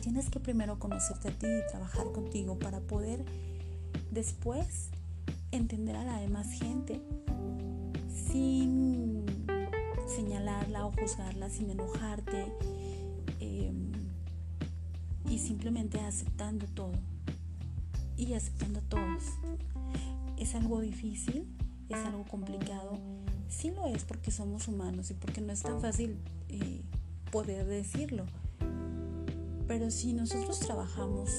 Tienes 0.00 0.28
que 0.28 0.38
primero 0.38 0.78
conocerte 0.78 1.28
a 1.28 1.30
ti 1.32 1.46
y 1.46 1.70
trabajar 1.70 2.12
contigo 2.12 2.58
para 2.58 2.80
poder 2.80 3.24
después 4.10 4.90
entender 5.50 5.96
a 5.96 6.04
la 6.04 6.18
demás 6.18 6.50
gente 6.50 7.00
sin 8.30 9.24
señalarla 10.06 10.86
o 10.86 10.92
juzgarla, 10.92 11.48
sin 11.48 11.70
enojarte 11.70 12.52
y 15.34 15.38
simplemente 15.38 15.98
aceptando 15.98 16.66
todo. 16.66 16.92
Y 18.16 18.34
aceptando 18.34 18.78
a 18.78 18.82
todos. 18.82 19.24
Es 20.38 20.54
algo 20.54 20.80
difícil, 20.80 21.48
es 21.88 21.96
algo 21.96 22.24
complicado, 22.24 22.98
sí 23.48 23.72
lo 23.72 23.86
es 23.86 24.04
porque 24.04 24.30
somos 24.30 24.68
humanos 24.68 25.10
y 25.10 25.14
porque 25.14 25.40
no 25.40 25.52
es 25.52 25.62
tan 25.62 25.80
fácil 25.80 26.18
eh, 26.48 26.82
poder 27.32 27.66
decirlo. 27.66 28.26
Pero 29.66 29.90
si 29.90 30.12
nosotros 30.12 30.60
trabajamos 30.60 31.30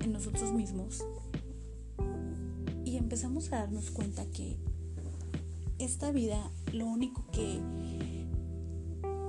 en 0.00 0.12
nosotros 0.12 0.52
mismos 0.52 1.02
y 2.84 2.96
empezamos 2.96 3.52
a 3.52 3.60
darnos 3.60 3.90
cuenta 3.90 4.26
que 4.26 4.58
esta 5.78 6.10
vida, 6.12 6.50
lo 6.72 6.86
único 6.86 7.24
que, 7.30 7.60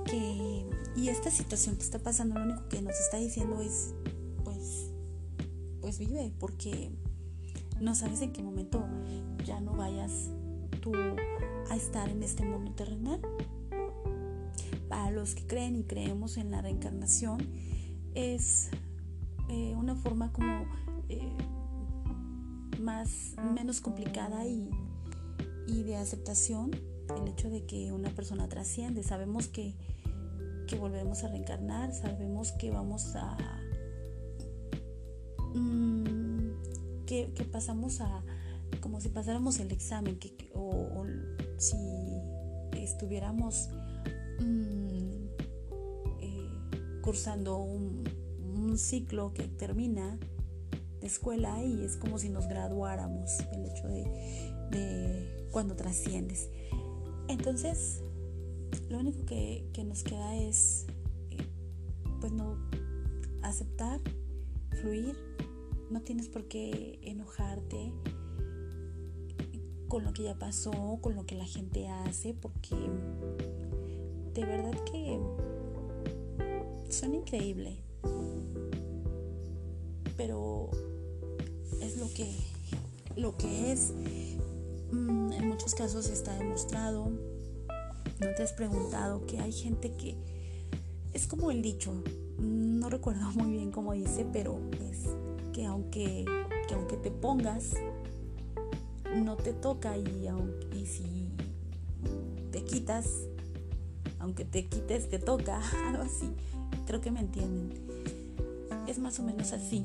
que 0.04 0.61
y 0.96 1.08
esta 1.08 1.30
situación 1.30 1.76
que 1.76 1.82
está 1.82 1.98
pasando, 1.98 2.38
lo 2.38 2.44
único 2.44 2.68
que 2.68 2.82
nos 2.82 2.98
está 2.98 3.16
diciendo 3.16 3.60
es, 3.60 3.94
pues, 4.44 4.90
pues 5.80 5.98
vive, 5.98 6.32
porque 6.38 6.90
no 7.80 7.94
sabes 7.94 8.22
en 8.22 8.32
qué 8.32 8.42
momento 8.42 8.84
ya 9.44 9.60
no 9.60 9.72
vayas 9.74 10.30
tú 10.80 10.92
a 11.70 11.76
estar 11.76 12.08
en 12.08 12.22
este 12.22 12.44
mundo 12.44 12.72
terrenal. 12.72 13.20
Para 14.88 15.10
los 15.10 15.34
que 15.34 15.46
creen 15.46 15.76
y 15.76 15.84
creemos 15.84 16.36
en 16.36 16.50
la 16.50 16.60
reencarnación, 16.60 17.40
es 18.14 18.68
eh, 19.48 19.74
una 19.76 19.94
forma 19.94 20.32
como 20.32 20.66
eh, 21.08 21.32
más 22.80 23.34
menos 23.54 23.80
complicada 23.80 24.44
y, 24.46 24.70
de 25.66 25.96
aceptación 25.96 26.70
el 27.16 27.28
hecho 27.28 27.48
de 27.48 27.64
que 27.64 27.92
una 27.92 28.10
persona 28.10 28.46
trasciende 28.46 29.02
sabemos 29.02 29.48
que, 29.48 29.74
que 30.72 30.78
volvemos 30.78 31.22
a 31.22 31.28
reencarnar 31.28 31.92
sabemos 31.92 32.52
que 32.52 32.70
vamos 32.70 33.14
a 33.14 33.36
mm, 35.54 37.04
que, 37.04 37.28
pasamos 37.52 38.00
a 38.00 38.24
como 38.80 38.98
si 39.00 39.10
pasáramos 39.10 39.60
el 39.60 39.70
examen 39.70 40.18
que, 40.18 40.34
o, 40.54 41.04
si 41.58 41.76
estuviéramos 42.72 43.68
mm, 44.40 45.02
cursando 47.02 47.58
un, 47.58 48.02
ciclo 48.78 49.34
que 49.34 49.48
termina 49.48 50.18
de 51.00 51.06
escuela 51.06 51.62
y 51.62 51.84
es 51.84 51.98
como 51.98 52.18
si 52.18 52.30
nos 52.30 52.48
graduáramos, 52.48 53.40
el 53.52 53.66
hecho 53.66 53.86
de, 53.86 55.46
cuando 55.52 55.76
trasciendes. 55.76 56.48
Entonces, 57.28 58.02
lo 58.88 58.98
único 58.98 59.24
que, 59.24 59.64
nos 59.86 60.02
queda 60.02 60.36
es, 60.36 60.86
eh, 61.30 61.38
pues 62.20 62.32
no, 62.32 62.56
aceptar, 63.42 64.00
fluir, 64.80 65.16
no 65.90 66.00
tienes 66.02 66.28
por 66.28 66.48
qué 66.48 66.98
enojarte 67.02 67.92
con 69.88 70.04
lo 70.04 70.12
que 70.12 70.22
ya 70.22 70.38
pasó, 70.38 70.98
con 71.00 71.16
lo 71.16 71.26
que 71.26 71.34
la 71.34 71.44
gente 71.44 71.88
hace, 71.88 72.34
porque 72.34 72.76
de 74.34 74.44
verdad 74.44 74.72
que 74.84 75.20
son 76.88 77.14
increíbles, 77.14 77.78
pero 80.16 80.70
es 81.80 81.98
lo 81.98 82.08
que, 82.14 82.30
lo 83.16 83.36
que 83.36 83.72
es. 83.72 83.92
Mm, 84.92 85.32
en 85.32 85.48
muchos 85.48 85.74
casos 85.74 86.08
está 86.08 86.36
demostrado. 86.38 87.10
No 88.22 88.34
te 88.36 88.44
has 88.44 88.52
preguntado 88.52 89.26
que 89.26 89.40
hay 89.40 89.52
gente 89.52 89.92
que 89.92 90.16
es 91.12 91.26
como 91.26 91.50
el 91.50 91.60
dicho, 91.60 91.92
no 92.38 92.88
recuerdo 92.88 93.30
muy 93.32 93.50
bien 93.52 93.70
cómo 93.72 93.92
dice, 93.92 94.26
pero 94.32 94.58
es 94.90 95.08
que 95.52 95.66
aunque, 95.66 96.24
que 96.68 96.74
aunque 96.74 96.96
te 96.96 97.10
pongas, 97.10 97.74
no 99.14 99.36
te 99.36 99.52
toca 99.52 99.96
y, 99.98 100.28
y 100.74 100.86
si 100.86 101.28
te 102.50 102.64
quitas, 102.64 103.06
aunque 104.18 104.44
te 104.44 104.66
quites, 104.66 105.10
te 105.10 105.18
toca, 105.18 105.60
algo 105.88 106.04
así. 106.04 106.30
Creo 106.86 107.00
que 107.00 107.10
me 107.10 107.20
entienden. 107.20 107.72
Es 108.86 108.98
más 108.98 109.18
o 109.18 109.22
menos 109.22 109.52
así. 109.52 109.84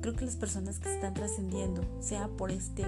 Creo 0.00 0.14
que 0.14 0.24
las 0.24 0.36
personas 0.36 0.78
que 0.78 0.92
están 0.92 1.14
trascendiendo, 1.14 1.82
sea 2.00 2.28
por 2.28 2.50
este 2.50 2.84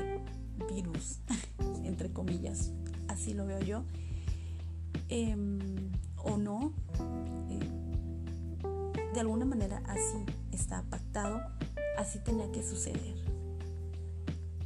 virus, 0.73 1.19
entre 1.85 2.13
comillas, 2.13 2.73
así 3.09 3.35
lo 3.35 3.47
veo 3.47 3.61
yo, 3.61 3.85
em, 5.09 5.59
o 6.17 6.37
no, 6.37 6.73
eh, 7.51 7.69
de 9.13 9.21
alguna 9.21 9.45
manera 9.45 9.83
así 9.87 10.25
está 10.53 10.83
pactado, 10.83 11.41
así 11.99 12.19
tenía 12.19 12.51
que 12.53 12.63
suceder. 12.63 13.15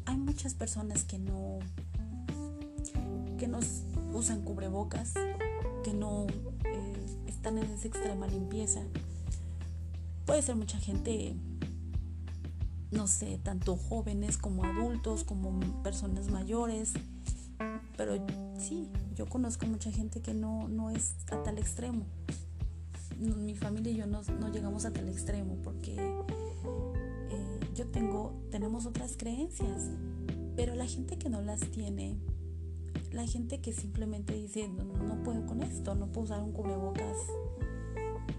Hay 0.07 0.17
muchas 0.17 0.55
personas 0.55 1.05
que 1.05 1.19
no, 1.19 1.59
que 3.39 3.47
no 3.47 3.59
usan 4.15 4.43
cubrebocas, 4.43 5.15
que 5.85 5.93
no 5.93 6.27
están 7.27 7.59
en 7.59 7.71
esa 7.71 7.89
extrema 7.89 8.27
limpieza. 8.27 8.83
Puede 10.27 10.43
ser 10.43 10.57
mucha 10.57 10.79
gente, 10.79 11.37
no 12.91 13.07
sé, 13.07 13.39
tanto 13.43 13.77
jóvenes 13.77 14.39
como 14.39 14.65
adultos, 14.65 15.25
como 15.25 15.61
personas 15.83 16.31
mayores, 16.31 16.95
pero 17.97 18.15
sí, 18.59 18.89
yo 19.15 19.27
conozco 19.27 19.67
mucha 19.67 19.91
gente 19.91 20.21
que 20.21 20.35
no, 20.35 20.69
no 20.69 20.91
es 20.91 21.15
a 21.31 21.43
tal 21.43 21.59
extremo. 21.59 22.07
Mi 23.19 23.57
familia 23.57 23.93
y 23.93 23.97
yo 23.97 24.07
no, 24.07 24.23
no 24.39 24.49
llegamos 24.49 24.85
a 24.85 24.93
tal 24.93 25.09
extremo 25.09 25.57
porque 25.65 25.97
eh, 25.97 27.61
yo 27.75 27.87
tengo, 27.89 28.41
tenemos 28.51 28.87
otras 28.87 29.17
creencias, 29.17 29.91
pero 30.55 30.75
la 30.75 30.87
gente 30.87 31.19
que 31.19 31.29
no 31.29 31.41
las 31.43 31.61
tiene, 31.61 32.17
la 33.13 33.27
gente 33.27 33.61
que 33.61 33.73
simplemente 33.73 34.35
dice, 34.35 34.69
no, 34.69 35.23
puedo 35.23 35.47
con 35.47 35.63
esto, 35.63 35.95
no 35.95 36.09
puedo 36.09 36.25
usar 36.25 36.43
un 36.43 36.53
cubrebocas, 36.53 37.17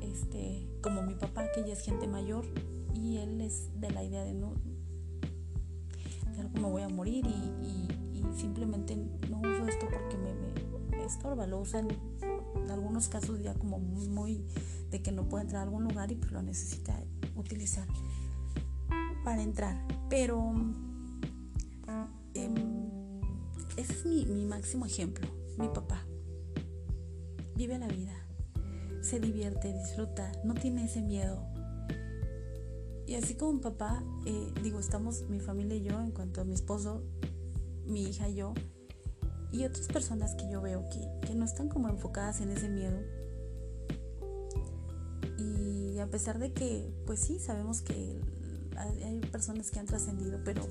este, 0.01 0.67
como 0.81 1.01
mi 1.01 1.15
papá, 1.15 1.45
que 1.53 1.65
ya 1.65 1.73
es 1.73 1.81
gente 1.81 2.07
mayor, 2.07 2.45
y 2.93 3.17
él 3.17 3.41
es 3.41 3.69
de 3.79 3.91
la 3.91 4.03
idea 4.03 4.23
de 4.23 4.33
no, 4.33 4.53
me 6.53 6.61
voy 6.61 6.81
a 6.81 6.89
morir 6.89 7.25
y, 7.25 7.87
simplemente 8.37 8.95
uso 9.39 9.67
esto 9.67 9.87
porque 9.91 10.17
me, 10.17 10.33
me, 10.97 11.05
estorba, 11.05 11.47
lo 11.47 11.59
usan 11.59 11.87
en 11.91 12.71
algunos 12.71 13.07
casos 13.07 13.41
ya 13.41 13.53
como 13.55 13.79
muy 13.79 14.45
de 14.91 15.01
que 15.01 15.11
no 15.11 15.27
puede 15.27 15.43
entrar 15.43 15.61
a 15.61 15.63
algún 15.63 15.83
lugar 15.83 16.11
y 16.11 16.15
pues 16.15 16.31
lo 16.31 16.41
necesita 16.41 16.99
utilizar 17.35 17.87
para 19.23 19.41
entrar. 19.41 19.75
Pero 20.09 20.53
em, 22.33 22.55
ese 23.77 23.93
es 23.93 24.05
mi, 24.05 24.25
máximo 24.25 24.85
ejemplo, 24.85 25.27
mi 25.57 25.67
papá. 25.67 26.05
Vive 27.55 27.77
la 27.77 27.87
vida, 27.87 28.15
se 29.01 29.19
divierte, 29.19 29.73
disfruta, 29.73 30.31
no 30.43 30.53
tiene 30.53 30.85
ese 30.85 31.01
miedo. 31.01 31.45
Y 33.05 33.15
así 33.15 33.35
como 33.35 33.53
mi 33.53 33.59
papá, 33.59 34.03
eh, 34.25 34.53
digo, 34.61 34.79
estamos 34.79 35.27
mi 35.29 35.39
familia 35.39 35.75
y 35.75 35.83
yo, 35.83 35.99
en 35.99 36.11
cuanto 36.11 36.41
a 36.41 36.43
mi 36.43 36.53
esposo, 36.53 37.03
mi 37.85 38.03
hija 38.03 38.29
y 38.29 38.35
yo, 38.35 38.53
y 39.51 39.65
otras 39.65 39.87
personas 39.87 40.35
que 40.35 40.49
yo 40.49 40.61
veo 40.61 40.87
que, 40.89 41.27
que 41.27 41.35
no 41.35 41.45
están 41.45 41.69
como 41.69 41.89
enfocadas 41.89 42.41
en 42.41 42.51
ese 42.51 42.69
miedo, 42.69 42.99
a 46.01 46.07
pesar 46.07 46.39
de 46.39 46.53
que, 46.53 46.91
pues 47.05 47.19
sí, 47.19 47.39
sabemos 47.39 47.81
que 47.81 48.19
hay 48.77 49.19
personas 49.31 49.71
que 49.71 49.79
han 49.79 49.85
trascendido, 49.85 50.39
pero 50.43 50.67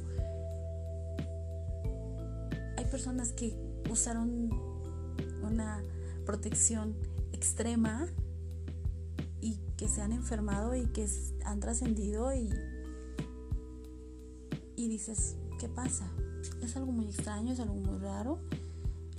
hay 2.77 2.85
personas 2.87 3.33
que 3.33 3.55
usaron 3.91 4.51
una 5.43 5.83
protección 6.25 6.97
extrema 7.33 8.07
y 9.41 9.59
que 9.77 9.89
se 9.89 10.01
han 10.01 10.13
enfermado 10.13 10.75
y 10.75 10.87
que 10.87 11.09
han 11.45 11.61
trascendido 11.61 12.33
y, 12.33 12.51
y 14.77 14.89
dices, 14.89 15.37
¿qué 15.61 15.69
pasa? 15.69 16.11
Es 16.63 16.77
algo 16.77 16.93
muy 16.93 17.07
extraño, 17.07 17.53
es 17.53 17.61
algo 17.61 17.75
muy 17.75 17.99
raro. 17.99 18.41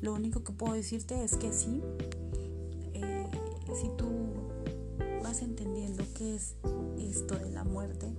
Lo 0.02 0.14
único 0.14 0.44
que 0.44 0.54
puedo 0.54 0.74
decirte 0.74 1.24
es 1.24 1.36
que 1.36 1.52
sí, 1.52 1.82
eh, 2.94 3.28
si 3.76 3.90
tú 3.98 4.08
vas 5.22 5.42
entendiendo 5.42 6.04
qué 6.16 6.36
es 6.36 6.56
esto 6.98 7.36
de 7.36 7.50
la 7.50 7.66
muerte, 7.66 8.14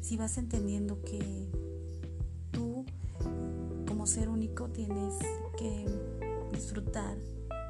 si 0.00 0.16
vas 0.16 0.38
entendiendo 0.38 1.02
que 1.02 1.48
tú 2.50 2.86
como 3.86 4.06
ser 4.06 4.30
único 4.30 4.68
tienes 4.68 5.14
que 5.58 5.86
disfrutar 6.52 7.18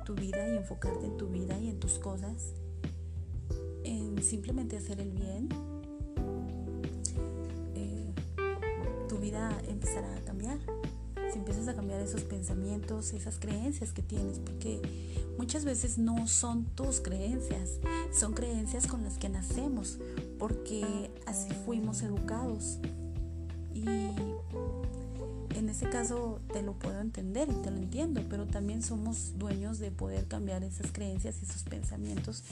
tu 0.04 0.14
vida 0.14 0.48
y 0.48 0.56
enfocarte 0.56 1.06
en 1.06 1.16
tu 1.16 1.28
vida 1.28 1.58
y 1.58 1.70
en 1.70 1.80
tus 1.80 1.98
cosas, 1.98 2.54
en 3.82 4.22
simplemente 4.22 4.76
hacer 4.76 5.00
el 5.00 5.10
bien, 5.10 5.48
eh, 7.74 8.12
tu 9.08 9.18
vida 9.18 9.60
empezará 9.68 10.16
a 10.16 10.20
a 11.70 11.74
cambiar 11.74 12.00
esos 12.00 12.22
pensamientos, 12.22 13.12
esas 13.12 13.38
creencias 13.38 13.92
que 13.92 14.02
tienes, 14.02 14.38
porque 14.38 14.80
muchas 15.38 15.64
veces 15.64 15.98
no 15.98 16.26
son 16.26 16.64
tus 16.74 17.00
creencias, 17.00 17.78
son 18.12 18.34
creencias 18.34 18.86
con 18.86 19.02
las 19.04 19.18
que 19.18 19.28
nacemos, 19.28 19.98
porque 20.38 21.10
así 21.26 21.48
fuimos 21.64 22.02
educados. 22.02 22.78
Y 23.72 23.86
en 25.54 25.68
ese 25.68 25.88
caso 25.88 26.40
te 26.52 26.62
lo 26.62 26.74
puedo 26.74 27.00
entender 27.00 27.48
y 27.50 27.62
te 27.62 27.70
lo 27.70 27.78
entiendo, 27.78 28.22
pero 28.28 28.46
también 28.46 28.82
somos 28.82 29.38
dueños 29.38 29.78
de 29.78 29.90
poder 29.90 30.26
cambiar 30.26 30.64
esas 30.64 30.92
creencias 30.92 31.36
y 31.40 31.44
esos 31.44 31.62
pensamientos 31.62 32.44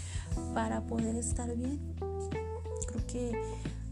para 0.55 0.87
poder 0.87 1.17
estar 1.17 1.55
bien. 1.57 1.81
Creo 2.87 3.07
que 3.07 3.33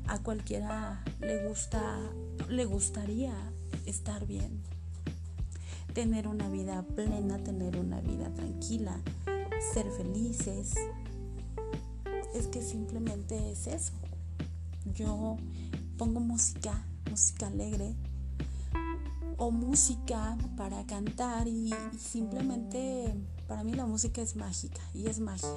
a 0.06 0.22
cualquiera 0.22 1.02
le 1.20 1.48
gusta, 1.48 1.98
le 2.48 2.64
gustaría 2.64 3.34
estar 3.84 4.26
bien 4.26 4.75
tener 5.96 6.28
una 6.28 6.50
vida 6.50 6.82
plena, 6.94 7.38
tener 7.38 7.78
una 7.78 8.02
vida 8.02 8.28
tranquila, 8.34 9.00
ser 9.72 9.90
felices. 9.92 10.74
Es 12.34 12.48
que 12.48 12.60
simplemente 12.60 13.50
es 13.50 13.66
eso. 13.66 13.94
Yo 14.94 15.38
pongo 15.96 16.20
música, 16.20 16.84
música 17.08 17.46
alegre 17.46 17.94
o 19.38 19.50
música 19.50 20.36
para 20.58 20.84
cantar 20.84 21.48
y, 21.48 21.72
simplemente 21.98 23.14
para 23.48 23.64
mí 23.64 23.72
la 23.72 23.86
música 23.86 24.20
es 24.20 24.36
mágica 24.36 24.82
y 24.92 25.06
es 25.06 25.18
magia. 25.18 25.48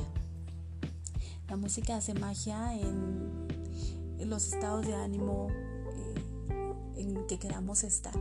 La 1.50 1.58
música 1.58 1.98
hace 1.98 2.14
magia 2.14 2.80
en, 2.80 4.30
los 4.30 4.54
estados 4.54 4.88
de 4.88 4.94
ánimo 4.96 5.50
eh, 5.50 7.02
en 7.02 7.28
que 7.28 7.38
queramos 7.40 7.84
estar 7.84 8.14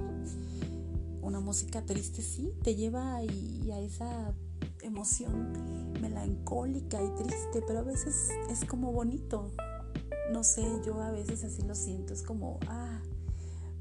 una 1.28 1.40
música 1.40 1.84
triste 1.84 2.22
sí 2.22 2.54
te 2.62 2.74
lleva 2.74 3.16
a, 3.16 3.18
a 3.18 3.80
esa 3.80 4.34
emoción 4.80 5.92
melancólica 6.00 7.02
y 7.02 7.10
triste, 7.22 7.62
pero 7.66 7.80
a 7.80 7.82
veces 7.82 8.30
es 8.48 8.64
como 8.64 8.92
bonito. 8.92 9.52
No 10.32 10.42
sé, 10.42 10.64
yo 10.86 11.02
a 11.02 11.10
veces 11.10 11.44
así 11.44 11.62
lo 11.62 11.74
siento, 11.74 12.14
es 12.14 12.22
como, 12.22 12.58
ah, 12.66 13.02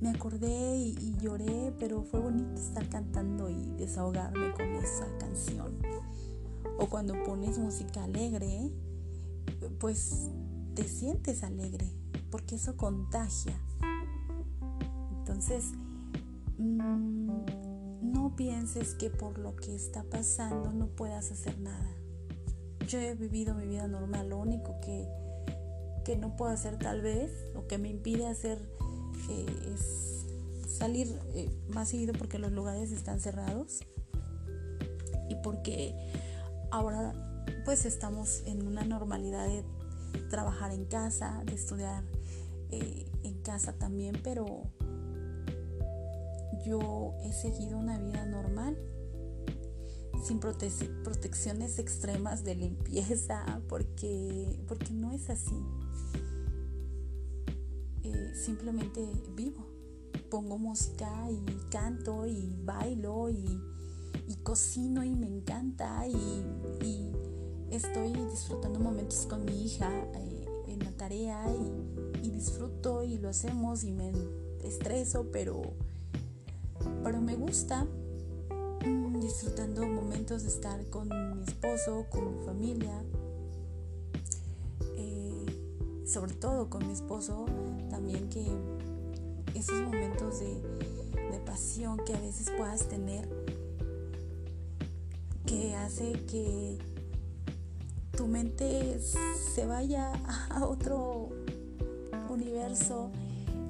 me 0.02 0.10
acordé 0.10 0.76
y, 0.78 0.98
y, 1.00 1.16
lloré, 1.22 1.74
pero 1.80 2.04
fue 2.04 2.20
bonito 2.20 2.62
estar 2.62 2.88
cantando 2.90 3.50
y 3.50 3.76
desahogarme 3.78 4.52
con 4.52 4.66
esa 4.76 5.08
canción. 5.18 5.80
O 6.78 6.88
cuando 6.88 7.16
pones 7.24 7.58
música 7.58 8.04
alegre, 8.04 8.72
pues 9.80 10.28
te 10.76 10.86
sientes 10.88 11.44
alegre, 11.44 11.90
porque 12.30 12.56
eso 12.56 12.76
contagia. 12.76 13.58
Entonces, 15.20 15.72
Mm, 16.58 17.46
no 18.02 18.36
pienses 18.36 18.96
que 18.96 19.10
por 19.10 19.38
lo 19.38 19.56
que 19.56 19.76
está 19.76 20.04
pasando 20.04 20.72
no 20.72 20.88
puedas 20.88 21.32
hacer 21.32 21.60
nada. 21.60 21.96
Yo 22.88 23.00
he 23.00 23.16
vivido 23.16 23.54
mi 23.54 23.68
vida 23.68 23.88
normal, 23.88 24.30
lo 24.30 24.38
único 24.40 24.80
que, 24.80 25.08
que 26.06 26.16
no 26.16 26.36
puedo 26.36 26.52
hacer 26.52 26.78
tal 26.78 27.02
vez, 27.02 27.32
o 27.56 27.68
que 27.68 27.78
me 27.78 27.90
impide 27.90 28.28
hacer 28.28 28.58
eh, 29.30 29.46
es 29.74 30.26
salir 30.68 31.08
eh, 31.34 31.50
más 31.70 31.90
seguido 31.90 32.14
porque 32.14 32.40
los 32.40 32.52
lugares 32.52 32.92
están 32.92 33.20
cerrados 33.20 33.80
y 35.30 35.36
porque 35.44 35.96
ahora 36.72 37.14
pues 37.66 37.86
estamos 37.86 38.44
en 38.46 38.66
una 38.66 38.84
normalidad 38.86 39.48
de 39.48 39.64
trabajar 40.30 40.72
en 40.72 40.86
casa, 40.86 41.42
de 41.46 41.54
estudiar 41.54 42.04
eh, 42.70 43.06
en 43.24 43.42
casa 43.42 43.74
también, 43.74 44.20
pero 44.24 44.64
yo 46.68 47.14
he 47.24 47.32
seguido 47.32 47.78
una 47.78 47.98
vida 47.98 48.26
normal, 48.26 48.78
sin 50.22 50.40
protecciones 50.40 51.80
extremas 51.80 52.44
de 52.44 52.56
limpieza, 52.56 53.62
porque, 53.70 54.60
porque 54.68 54.92
no 54.92 55.14
es 55.14 55.30
así. 55.30 55.56
Eh, 58.04 58.34
simplemente 58.36 59.02
vivo, 59.36 59.66
pongo 60.30 60.58
música 60.58 61.30
y 61.32 61.70
canto 61.70 62.28
y 62.28 62.54
bailo 62.64 63.30
y, 63.30 63.62
cocino 64.44 65.04
y 65.04 65.14
me 65.14 65.28
encanta 65.28 66.08
y, 66.08 66.44
estoy 67.70 68.14
disfrutando 68.32 68.80
momentos 68.80 69.26
con 69.26 69.44
mi 69.44 69.66
hija 69.66 69.92
eh, 70.16 70.46
en 70.68 70.80
la 70.80 70.92
tarea 70.92 71.44
y, 71.54 72.28
y 72.28 72.32
disfruto 72.32 73.04
y 73.04 73.18
lo 73.18 73.28
hacemos 73.28 73.84
y 73.84 73.92
me 73.92 74.14
estreso, 74.64 75.30
pero 75.32 75.62
pero 77.04 77.22
me 77.22 77.36
gusta 77.36 77.86
disfrutando 79.20 79.86
momentos 79.88 80.44
de 80.44 80.50
estar 80.50 80.86
con 80.90 81.10
mi 81.10 81.44
esposo, 81.44 82.06
con 82.10 82.38
mi 82.38 82.46
familia, 82.46 83.04
eh, 84.96 85.46
sobre 86.06 86.34
todo 86.34 86.70
con 86.70 86.88
mi 86.88 86.94
esposo, 86.94 87.46
también 87.90 88.30
que 88.30 88.46
esos 89.54 89.82
momentos 89.82 90.40
de, 90.40 90.62
de 91.32 91.40
pasión 91.46 91.98
que 92.06 92.14
a 92.14 92.22
veces 92.22 92.50
puedas 92.58 92.88
tener, 92.88 93.28
que 95.46 95.76
hace 95.76 96.14
que 96.26 96.78
tu 98.16 98.28
mente 98.28 99.00
se 99.00 99.66
vaya 99.66 100.14
a 100.50 100.66
otro 100.66 101.30
universo, 102.30 103.12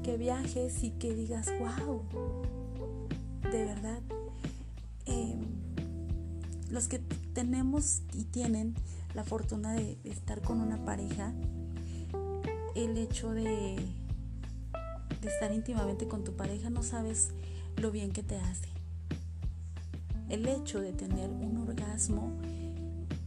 que 0.04 0.18
viajes 0.18 0.84
y 0.84 0.92
que 0.92 1.14
digas, 1.14 1.48
wow, 1.60 2.02
de 3.52 3.66
verdad, 3.66 4.02
em, 5.06 5.40
los 6.70 6.88
que 6.88 7.00
tenemos 7.34 8.02
y 8.14 8.26
tienen 8.26 8.76
la 9.14 9.24
fortuna 9.24 9.74
de 9.74 9.98
estar 10.04 10.42
con 10.42 10.60
una 10.60 10.84
pareja, 10.84 11.34
el 12.76 12.98
hecho 12.98 13.32
de, 13.32 13.78
de 15.22 15.28
estar 15.28 15.54
íntimamente 15.54 16.08
con 16.08 16.24
tu 16.24 16.36
pareja, 16.36 16.70
no 16.70 16.84
sabes 16.84 17.30
lo 17.78 17.92
bien 17.92 18.12
que 18.12 18.24
te 18.24 18.38
hace. 18.38 18.68
El 20.30 20.46
hecho 20.48 20.82
de 20.82 20.92
tener 20.92 21.30
un 21.30 21.58
orgasmo, 21.58 22.34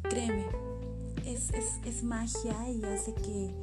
créeme, 0.02 0.46
es, 1.24 1.50
es 1.84 2.02
magia 2.02 2.70
y 2.70 2.84
hace 2.84 3.14
que 3.14 3.54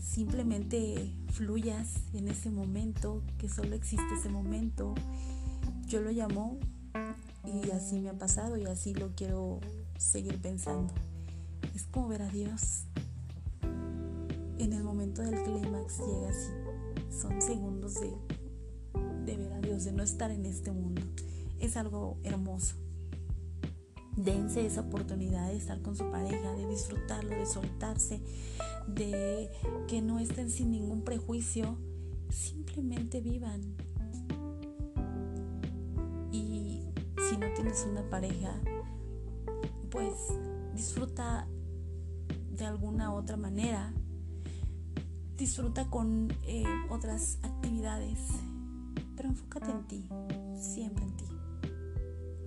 simplemente 0.00 1.12
fluyas 1.36 2.00
en 2.14 2.28
ese 2.28 2.50
momento, 2.50 3.22
que 3.36 3.50
solo 3.50 3.76
existe 3.76 4.06
ese 4.18 4.30
momento. 4.30 4.94
Yo 5.86 6.00
lo 6.00 6.10
llamo 6.10 6.58
y 7.44 7.70
así 7.72 8.00
me 8.00 8.08
ha 8.08 8.18
pasado 8.18 8.56
y 8.56 8.64
así 8.64 8.94
lo 8.94 9.14
quiero 9.14 9.60
seguir 9.98 10.40
pensando. 10.40 10.94
Es 11.74 11.84
como 11.84 12.08
ver 12.08 12.22
a 12.22 12.28
Dios. 12.30 12.84
En 14.58 14.72
el 14.72 14.82
momento 14.82 15.20
del 15.20 15.42
clímax 15.42 15.98
llega 15.98 16.30
así. 16.30 17.20
Son 17.20 17.42
segundos 17.42 17.94
de, 18.00 18.14
de 19.26 19.36
ver 19.36 19.52
a 19.52 19.60
Dios, 19.60 19.84
de 19.84 19.92
no 19.92 20.02
estar 20.02 20.30
en 20.30 20.46
este 20.46 20.72
mundo. 20.72 21.02
Es 21.60 21.76
algo 21.76 22.16
hermoso. 22.24 22.76
Dense 24.16 24.64
esa 24.64 24.80
oportunidad 24.80 25.48
de 25.48 25.56
estar 25.56 25.82
con 25.82 25.94
su 25.94 26.10
pareja, 26.10 26.52
de 26.52 26.66
disfrutarlo, 26.66 27.36
de 27.36 27.44
soltarse, 27.44 28.22
de 28.86 29.50
que 29.88 30.00
no 30.02 30.18
estén 30.18 30.50
sin 30.50 30.70
ningún 30.70 31.02
prejuicio. 31.02 31.78
Simplemente 32.30 33.20
vivan. 33.20 33.76
Y 36.32 36.82
si 37.28 37.36
no 37.36 37.46
tienes 37.54 37.86
una 37.90 38.08
pareja, 38.10 38.60
pues 39.90 40.14
disfruta 40.74 41.46
de 42.50 42.64
alguna 42.64 43.14
otra 43.14 43.36
manera. 43.36 43.92
Disfruta 45.36 45.88
con 45.90 46.32
eh, 46.46 46.64
otras 46.90 47.38
actividades, 47.42 48.18
pero 49.16 49.28
enfócate 49.28 49.70
en 49.70 49.86
ti, 49.86 50.08
siempre 50.58 51.04
en 51.04 51.16
ti, 51.16 51.26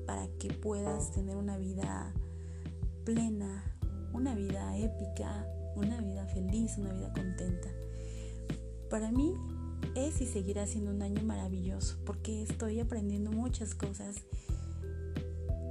para 0.08 0.28
que 0.40 0.52
puedas 0.52 1.12
tener 1.12 1.36
una 1.36 1.58
vida 1.58 2.12
plena, 3.06 3.64
una 4.12 4.34
vida 4.34 4.76
épica, 4.76 5.46
una 5.80 6.02
vida 6.02 6.26
feliz, 6.28 6.78
una 6.78 6.94
vida 6.94 7.12
contenta. 7.14 7.70
Para 8.90 9.12
mí 9.12 9.34
es 9.96 10.22
y 10.22 10.26
seguirá 10.26 10.68
siendo 10.68 10.92
un 10.92 11.02
año 11.02 11.24
maravilloso 11.24 11.98
porque 12.06 12.44
estoy 12.44 12.80
aprendiendo 12.80 13.32
muchas 13.32 13.74
cosas 13.76 14.18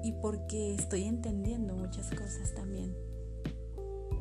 y 0.03 0.12
porque 0.23 0.75
estoy 0.75 1.05
entendiendo 1.05 1.75
muchas 1.75 2.11
cosas 2.11 2.55
también. 2.55 2.94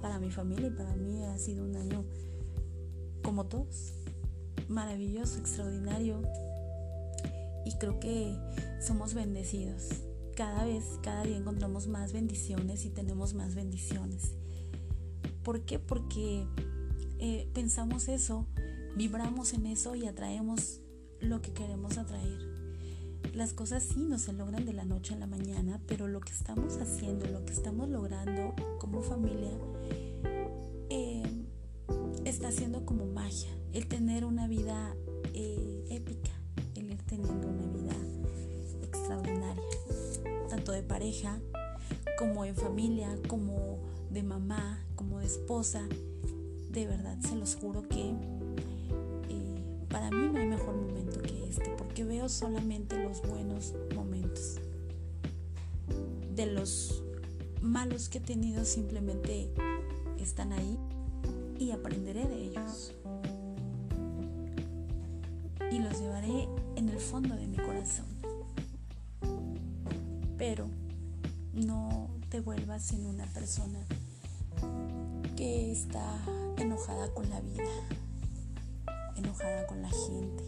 Para 0.02 0.20
mi 0.20 0.32
familia 0.32 0.68
y 0.68 0.72
para 0.72 0.96
mí 0.96 1.24
ha 1.24 1.38
sido 1.38 1.64
un 1.64 1.76
año 1.76 2.06
como 3.24 3.46
todos, 3.46 3.94
maravilloso, 4.68 5.40
extraordinario 5.40 6.22
y 7.66 7.74
creo 7.78 8.00
que 8.00 8.36
somos 8.82 9.14
bendecidos. 9.14 9.90
Cada 10.36 10.66
vez, 10.66 10.84
cada 11.02 11.24
día 11.24 11.38
encontramos 11.38 11.88
más 11.88 12.14
bendiciones 12.14 12.86
y 12.86 12.90
tenemos 12.90 13.34
más 13.34 13.56
bendiciones. 13.56 14.34
¿Por 15.48 15.62
qué? 15.62 15.80
Porque 15.80 16.46
eh, 17.20 17.48
pensamos 17.54 18.10
eso, 18.10 18.46
vibramos 18.98 19.54
en 19.54 19.66
eso 19.66 19.96
y 19.96 20.06
atraemos 20.06 20.82
lo 21.22 21.42
que 21.42 21.54
queremos 21.54 21.98
atraer. 21.98 22.38
Las 23.34 23.54
cosas 23.54 23.82
sí 23.84 24.02
no 24.02 24.20
se 24.20 24.34
logran 24.34 24.66
de 24.66 24.74
la 24.74 24.84
noche 24.84 25.14
a 25.14 25.18
la 25.18 25.26
mañana, 25.26 25.80
pero 25.88 26.10
lo 26.10 26.20
que 26.20 26.34
estamos 26.34 26.76
haciendo, 26.82 27.28
lo 27.28 27.46
que 27.46 27.54
estamos 27.54 27.88
logrando 27.88 28.56
como 28.78 29.02
familia, 29.02 29.54
eh, 30.90 31.24
está 32.26 32.52
siendo 32.52 32.86
como 32.86 33.06
magia. 33.06 33.50
El 33.72 33.88
tener 33.88 34.26
una 34.26 34.50
vida 34.50 34.98
eh, 35.34 35.86
épica, 35.90 36.32
el 36.76 36.92
ir 36.92 37.02
teniendo 37.04 37.48
una 37.48 37.68
vida 37.68 37.96
extraordinaria, 38.84 39.64
tanto 40.50 40.74
de 40.74 40.84
pareja 40.84 41.40
como 42.20 42.44
en 42.44 42.54
familia, 42.58 43.18
como 43.30 43.80
de 44.12 44.24
mamá, 44.24 44.84
esposa, 45.28 45.88
de 46.70 46.88
verdad 46.88 47.20
se 47.20 47.36
los 47.36 47.56
juro 47.56 47.88
que 47.88 48.10
eh, 49.30 49.86
para 49.90 50.10
mí 50.10 50.30
no 50.32 50.40
hay 50.40 50.48
mejor 50.48 50.76
momento 50.76 51.22
que 51.22 51.50
este, 51.50 51.70
porque 51.78 52.04
veo 52.04 52.30
solamente 52.30 52.98
los 53.04 53.22
buenos 53.22 53.74
momentos. 53.94 54.56
De 56.36 56.46
los 56.46 57.04
malos 57.62 58.10
que 58.10 58.20
he 58.20 58.22
tenido 58.22 58.64
simplemente 58.64 59.52
están 60.18 60.54
ahí 60.54 60.78
y 61.60 61.72
aprenderé 61.72 62.26
de 62.26 62.44
ellos. 62.44 62.94
Y 65.72 65.80
los 65.80 66.00
llevaré 66.00 66.48
en 66.76 66.90
el 66.90 67.00
fondo 67.00 67.36
de 67.36 67.48
mi 67.48 67.58
corazón. 67.58 68.06
Pero 70.38 70.70
no 71.54 72.08
te 72.30 72.40
vuelvas 72.40 72.94
en 72.94 73.06
una 73.06 73.26
persona 73.26 73.80
que 75.38 75.72
está 75.72 76.20
enojada 76.58 77.14
con 77.14 77.30
la 77.30 77.40
vida, 77.42 77.70
enojada 79.16 79.68
con 79.68 79.84
la 79.84 79.90
gente, 79.90 80.44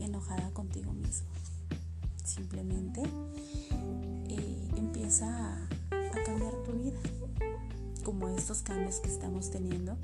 enojada 0.00 0.50
contigo 0.54 0.94
mismo. 0.94 1.28
Simplemente 2.24 3.02
eh, 4.30 4.68
empieza 4.76 5.26
a, 5.28 5.68
a 5.90 6.24
cambiar 6.24 6.54
tu 6.64 6.72
vida, 6.72 6.98
como 8.02 8.28
estos 8.30 8.62
cambios 8.62 9.00
que 9.00 9.08
estamos 9.08 9.50
teniendo. 9.50 9.98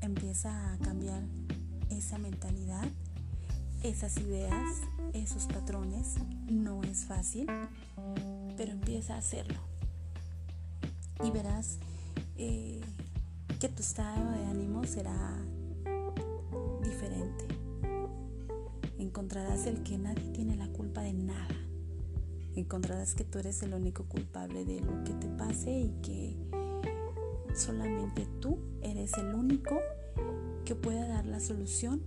Empieza 0.00 0.72
a 0.72 0.78
cambiar 0.78 1.22
esa 1.90 2.16
mentalidad, 2.16 2.88
esas 3.82 4.16
ideas, 4.16 4.80
esos 5.12 5.44
patrones. 5.44 6.14
No 6.50 6.82
es 6.82 7.04
fácil, 7.04 7.46
pero 8.56 8.72
empieza 8.72 9.16
a 9.16 9.18
hacerlo. 9.18 9.60
Y 11.22 11.30
verás 11.30 11.78
eh, 12.38 12.80
que 13.60 13.68
tu 13.68 13.82
estado 13.82 14.30
de 14.32 14.44
ánimo 14.46 14.84
será 14.84 15.38
diferente. 16.82 17.46
Encontrarás 18.98 19.66
el 19.66 19.82
que 19.82 19.98
nadie 19.98 20.28
tiene 20.32 20.56
la 20.56 20.68
culpa 20.68 21.02
de 21.02 21.12
nada. 21.12 21.54
Encontrarás 22.54 23.14
que 23.14 23.24
tú 23.24 23.38
eres 23.38 23.62
el 23.62 23.74
único 23.74 24.04
culpable 24.04 24.64
de 24.64 24.80
lo 24.80 25.04
que 25.04 25.12
te 25.12 25.28
pase 25.28 25.70
y 25.70 25.94
que 26.02 26.36
solamente 27.54 28.26
tú 28.40 28.58
eres 28.82 29.12
el 29.18 29.34
único 29.34 29.78
que 30.64 30.74
puede 30.74 31.06
dar 31.08 31.26
la 31.26 31.40
solución 31.40 32.02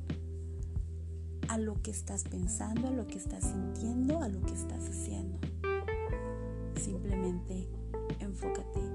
a 1.47 1.57
lo 1.57 1.81
que 1.81 1.91
estás 1.91 2.23
pensando, 2.23 2.87
a 2.87 2.91
lo 2.91 3.07
que 3.07 3.17
estás 3.17 3.43
sintiendo, 3.43 4.21
a 4.21 4.27
lo 4.27 4.41
que 4.41 4.53
estás 4.53 4.87
haciendo. 4.87 5.39
Simplemente 6.75 7.67
enfócate 8.19 8.88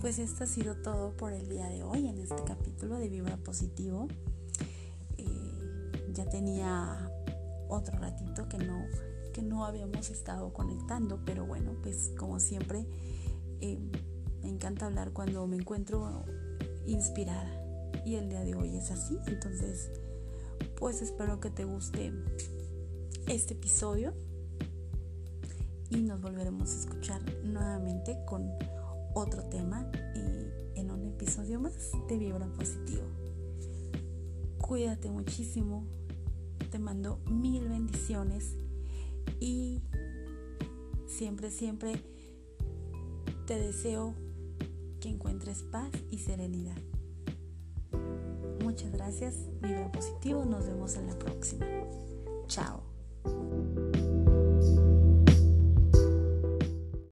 pues 0.00 0.18
esto 0.18 0.44
ha 0.44 0.46
sido 0.46 0.76
todo 0.76 1.16
por 1.16 1.32
el 1.32 1.48
día 1.48 1.68
de 1.68 1.82
hoy 1.82 2.08
en 2.08 2.18
este 2.18 2.42
capítulo 2.44 2.96
de 2.98 3.08
Vibra 3.08 3.36
Positivo. 3.36 4.08
Eh, 5.16 5.92
ya 6.12 6.28
tenía 6.28 7.10
otro 7.68 7.98
ratito 7.98 8.48
que 8.48 8.58
no, 8.58 8.84
que 9.32 9.42
no 9.42 9.64
habíamos 9.64 10.10
estado 10.10 10.52
conectando, 10.52 11.20
pero 11.24 11.46
bueno, 11.46 11.74
pues 11.82 12.12
como 12.18 12.40
siempre, 12.40 12.86
eh, 13.60 13.78
me 14.42 14.48
encanta 14.48 14.86
hablar 14.86 15.12
cuando 15.12 15.46
me 15.46 15.56
encuentro 15.56 16.24
inspirada. 16.86 17.50
Y 18.04 18.14
el 18.14 18.28
día 18.28 18.40
de 18.40 18.54
hoy 18.54 18.76
es 18.76 18.90
así, 18.90 19.18
entonces 19.26 19.90
pues 20.76 21.02
espero 21.02 21.40
que 21.40 21.50
te 21.50 21.64
guste 21.64 22.12
este 23.26 23.54
episodio 23.54 24.14
y 25.90 26.00
nos 26.00 26.20
volveremos 26.20 26.72
a 26.72 26.78
escuchar 26.78 27.20
nuevamente 27.44 28.18
con 28.26 28.50
otro 29.14 29.44
tema 29.44 29.90
y 30.14 30.78
en 30.78 30.90
un 30.90 31.06
episodio 31.06 31.60
más 31.60 31.92
de 32.08 32.18
Vibra 32.18 32.46
Positivo. 32.52 33.02
Cuídate 34.58 35.10
muchísimo, 35.10 35.84
te 36.70 36.78
mando 36.78 37.18
mil 37.28 37.68
bendiciones 37.68 38.56
y 39.40 39.82
siempre, 41.06 41.50
siempre 41.50 42.02
te 43.46 43.58
deseo 43.58 44.14
que 45.00 45.08
encuentres 45.08 45.62
paz 45.64 45.90
y 46.10 46.18
serenidad. 46.18 46.76
Muchas 48.62 48.92
gracias, 48.92 49.48
vibra 49.60 49.90
positivo, 49.90 50.44
nos 50.44 50.66
vemos 50.66 50.94
en 50.96 51.08
la 51.08 51.18
próxima. 51.18 51.66
Chao. 52.46 52.82